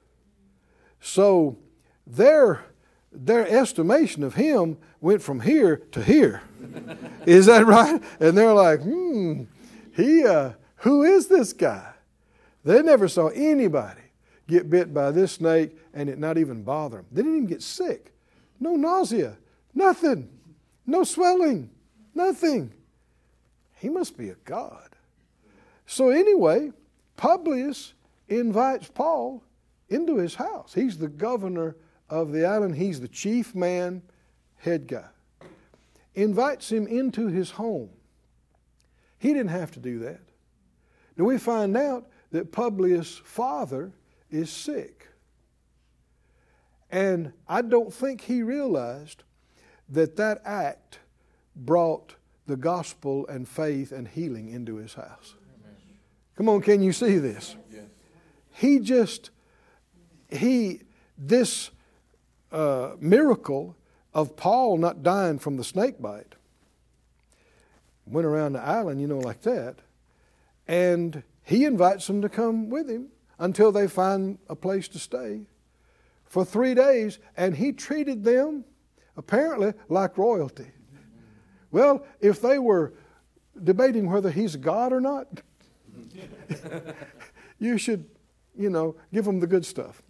So 1.00 1.60
their, 2.08 2.66
their 3.12 3.48
estimation 3.48 4.24
of 4.24 4.34
him 4.34 4.80
went 5.02 5.22
from 5.22 5.42
here 5.42 5.84
to 5.92 6.02
here. 6.02 6.42
is 7.28 7.46
that 7.46 7.68
right? 7.68 8.02
And 8.20 8.36
they're 8.36 8.54
like, 8.54 8.82
hmm, 8.82 9.44
he, 9.96 10.26
uh, 10.26 10.54
who 10.86 11.02
is 11.02 11.28
this 11.28 11.52
guy? 11.52 11.94
They 12.64 12.84
never 12.84 13.08
saw 13.08 13.30
anybody 13.30 14.02
get 14.48 14.70
bit 14.70 14.94
by 14.94 15.10
this 15.10 15.32
snake 15.32 15.76
and 15.96 16.08
it 16.08 16.20
not 16.20 16.38
even 16.38 16.62
bother 16.62 16.98
them. 16.98 17.08
They 17.12 17.24
didn't 17.24 17.38
even 17.38 17.48
get 17.48 17.64
sick. 17.64 18.14
No 18.60 18.76
nausea, 18.76 19.36
nothing, 19.74 20.30
no 20.86 21.04
swelling, 21.04 21.72
nothing. 22.14 22.72
He 23.74 23.90
must 23.90 24.16
be 24.16 24.30
a 24.30 24.36
God. 24.46 24.90
So, 25.88 26.10
anyway, 26.10 26.72
Publius 27.18 27.94
invites 28.30 28.88
Paul 28.88 29.44
into 29.90 30.18
his 30.18 30.36
house. 30.36 30.76
He's 30.76 31.00
the 31.00 31.08
governor 31.08 31.76
of 32.12 32.32
the 32.32 32.46
island, 32.46 32.76
he's 32.76 33.00
the 33.00 33.08
chief 33.08 33.56
man, 33.56 34.04
head 34.58 34.88
guy. 34.88 35.10
Invites 36.14 36.72
him 36.72 36.86
into 36.86 37.26
his 37.26 37.50
home. 37.50 37.90
He 39.18 39.30
didn't 39.30 39.50
have 39.50 39.72
to 39.72 39.80
do 39.80 39.98
that. 40.00 40.20
Now 41.18 41.26
we 41.26 41.38
find 41.38 41.76
out 41.78 42.08
that 42.32 42.52
Publius' 42.52 43.22
father 43.24 43.94
is 44.30 44.50
sick. 44.50 45.08
And 46.92 47.34
I 47.48 47.62
don't 47.62 47.94
think 47.94 48.22
he 48.22 48.44
realized 48.44 49.24
that 49.90 50.16
that 50.18 50.42
act 50.46 51.00
brought 51.56 52.16
the 52.48 52.58
gospel 52.58 53.26
and 53.28 53.48
faith 53.48 53.92
and 53.92 54.08
healing 54.08 54.50
into 54.50 54.76
his 54.76 54.94
house. 54.94 55.36
Come 56.36 56.50
on, 56.50 56.62
can 56.62 56.84
you 56.84 56.92
see 56.92 57.18
this? 57.18 57.56
Yes. 57.72 57.84
He 58.52 58.80
just, 58.80 59.30
he, 60.30 60.82
this 61.18 61.72
uh, 62.52 62.92
miracle 63.00 63.76
of 64.14 64.36
Paul 64.36 64.78
not 64.78 65.02
dying 65.02 65.40
from 65.40 65.58
the 65.58 65.64
snake 65.64 66.02
bite 66.02 66.36
went 68.06 68.26
around 68.26 68.54
the 68.54 68.62
island, 68.62 69.02
you 69.02 69.08
know, 69.08 69.18
like 69.20 69.42
that. 69.42 69.78
And 70.68 71.24
he 71.44 71.66
invites 71.66 72.08
them 72.08 72.22
to 72.22 72.30
come 72.30 72.70
with 72.70 72.90
him 72.90 73.10
until 73.38 73.72
they 73.72 73.88
find 73.88 74.40
a 74.50 74.56
place 74.56 74.88
to 74.90 75.00
stay 75.00 75.42
for 76.26 76.44
three 76.44 76.74
days. 76.74 77.20
And 77.38 77.56
he 77.56 77.72
treated 77.72 78.24
them 78.24 78.66
apparently 79.18 79.74
like 79.90 80.18
royalty. 80.18 80.68
Well, 81.72 82.06
if 82.20 82.42
they 82.42 82.60
were 82.60 82.94
debating 83.62 84.10
whether 84.10 84.32
he's 84.32 84.56
God 84.56 84.94
or 84.94 85.02
not, 85.02 85.28
you 87.60 87.78
should, 87.78 88.06
you 88.58 88.70
know, 88.70 88.96
give 89.14 89.26
them 89.26 89.40
the 89.40 89.48
good 89.48 89.66
stuff. 89.66 90.02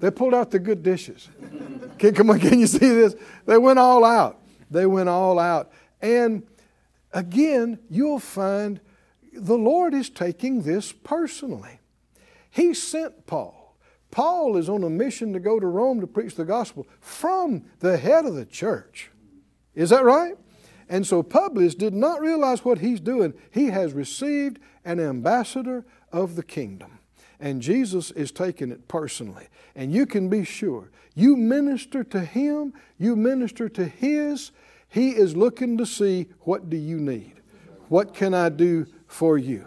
They 0.00 0.10
pulled 0.10 0.34
out 0.34 0.50
the 0.50 0.58
good 0.58 0.82
dishes. 0.82 1.28
Can, 1.98 2.14
come 2.14 2.30
on, 2.30 2.40
can 2.40 2.58
you 2.58 2.66
see 2.66 2.78
this? 2.78 3.14
They 3.44 3.58
went 3.58 3.78
all 3.78 4.02
out. 4.02 4.40
They 4.70 4.86
went 4.86 5.10
all 5.10 5.38
out. 5.38 5.70
And 6.00 6.44
again, 7.12 7.78
you'll 7.90 8.18
find 8.18 8.80
the 9.32 9.58
Lord 9.58 9.94
is 9.94 10.10
taking 10.10 10.62
this 10.62 10.92
personally. 10.92 11.80
He 12.50 12.74
sent 12.74 13.26
Paul. 13.26 13.76
Paul 14.10 14.56
is 14.56 14.68
on 14.68 14.82
a 14.82 14.90
mission 14.90 15.32
to 15.32 15.40
go 15.40 15.60
to 15.60 15.66
Rome 15.66 16.00
to 16.00 16.06
preach 16.06 16.34
the 16.34 16.44
gospel 16.44 16.86
from 17.00 17.64
the 17.78 17.96
head 17.96 18.24
of 18.24 18.34
the 18.34 18.44
church. 18.44 19.10
Is 19.74 19.90
that 19.90 20.04
right? 20.04 20.34
And 20.88 21.06
so 21.06 21.22
Publius 21.22 21.76
did 21.76 21.94
not 21.94 22.20
realize 22.20 22.64
what 22.64 22.78
he's 22.78 22.98
doing. 22.98 23.34
He 23.52 23.66
has 23.66 23.92
received 23.92 24.58
an 24.84 24.98
ambassador 24.98 25.86
of 26.12 26.34
the 26.34 26.42
kingdom. 26.42 26.98
And 27.38 27.62
Jesus 27.62 28.10
is 28.10 28.32
taking 28.32 28.72
it 28.72 28.88
personally. 28.88 29.46
And 29.76 29.92
you 29.92 30.04
can 30.04 30.28
be 30.28 30.44
sure, 30.44 30.90
you 31.14 31.36
minister 31.36 32.02
to 32.04 32.20
him, 32.20 32.74
you 32.98 33.14
minister 33.14 33.68
to 33.68 33.84
his, 33.84 34.50
he 34.88 35.10
is 35.10 35.36
looking 35.36 35.78
to 35.78 35.86
see 35.86 36.26
what 36.40 36.68
do 36.68 36.76
you 36.76 36.98
need? 36.98 37.34
What 37.88 38.12
can 38.12 38.34
I 38.34 38.48
do 38.48 38.86
for 39.10 39.36
you? 39.36 39.66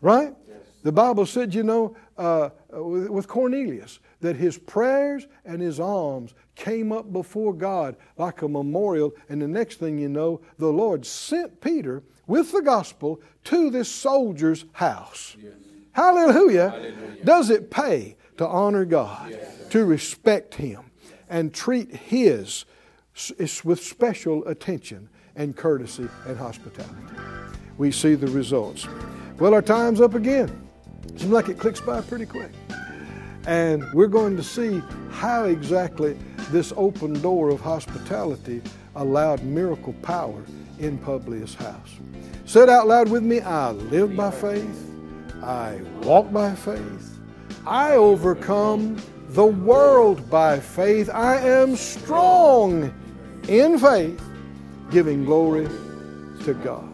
Right? 0.00 0.34
The 0.82 0.92
Bible 0.92 1.24
said, 1.24 1.54
you 1.54 1.62
know, 1.62 1.96
uh, 2.18 2.50
with 2.70 3.26
Cornelius, 3.26 4.00
that 4.20 4.36
his 4.36 4.58
prayers 4.58 5.26
and 5.46 5.62
his 5.62 5.80
alms 5.80 6.34
came 6.54 6.92
up 6.92 7.10
before 7.10 7.54
God 7.54 7.96
like 8.18 8.42
a 8.42 8.48
memorial. 8.48 9.12
And 9.30 9.40
the 9.40 9.48
next 9.48 9.78
thing 9.78 9.98
you 9.98 10.10
know, 10.10 10.42
the 10.58 10.68
Lord 10.68 11.06
sent 11.06 11.62
Peter 11.62 12.02
with 12.26 12.52
the 12.52 12.60
gospel 12.60 13.22
to 13.44 13.70
this 13.70 13.88
soldier's 13.88 14.66
house. 14.72 15.36
Yes. 15.42 15.54
Hallelujah. 15.92 16.70
Hallelujah. 16.70 17.24
Does 17.24 17.48
it 17.50 17.70
pay 17.70 18.16
to 18.36 18.46
honor 18.46 18.84
God, 18.84 19.30
Yes. 19.30 19.68
to 19.70 19.84
respect 19.86 20.56
Him, 20.56 20.90
and 21.30 21.54
treat 21.54 21.94
His 21.94 22.66
with 23.64 23.82
special 23.82 24.46
attention 24.46 25.08
and 25.34 25.56
courtesy 25.56 26.08
and 26.26 26.36
hospitality? 26.36 27.53
We 27.78 27.90
see 27.90 28.14
the 28.14 28.28
results. 28.28 28.86
Well, 29.38 29.54
our 29.54 29.62
time's 29.62 30.00
up 30.00 30.14
again. 30.14 30.68
Seems 31.16 31.32
like 31.32 31.48
it 31.48 31.58
clicks 31.58 31.80
by 31.80 32.00
pretty 32.00 32.26
quick. 32.26 32.50
And 33.46 33.84
we're 33.92 34.06
going 34.06 34.36
to 34.36 34.42
see 34.42 34.82
how 35.10 35.44
exactly 35.44 36.16
this 36.50 36.72
open 36.76 37.14
door 37.20 37.50
of 37.50 37.60
hospitality 37.60 38.62
allowed 38.96 39.42
miracle 39.42 39.92
power 40.02 40.42
in 40.78 40.98
Publius' 40.98 41.54
house. 41.54 41.96
Say 42.46 42.62
it 42.62 42.68
out 42.68 42.86
loud 42.86 43.08
with 43.08 43.22
me 43.22 43.40
I 43.40 43.72
live 43.72 44.16
by 44.16 44.30
faith, 44.30 44.90
I 45.42 45.80
walk 46.02 46.32
by 46.32 46.54
faith, 46.54 47.18
I 47.66 47.92
overcome 47.92 48.96
the 49.34 49.44
world 49.44 50.30
by 50.30 50.60
faith. 50.60 51.10
I 51.12 51.38
am 51.38 51.74
strong 51.74 52.94
in 53.48 53.78
faith, 53.78 54.22
giving 54.90 55.24
glory 55.24 55.66
to 56.44 56.54
God. 56.62 56.93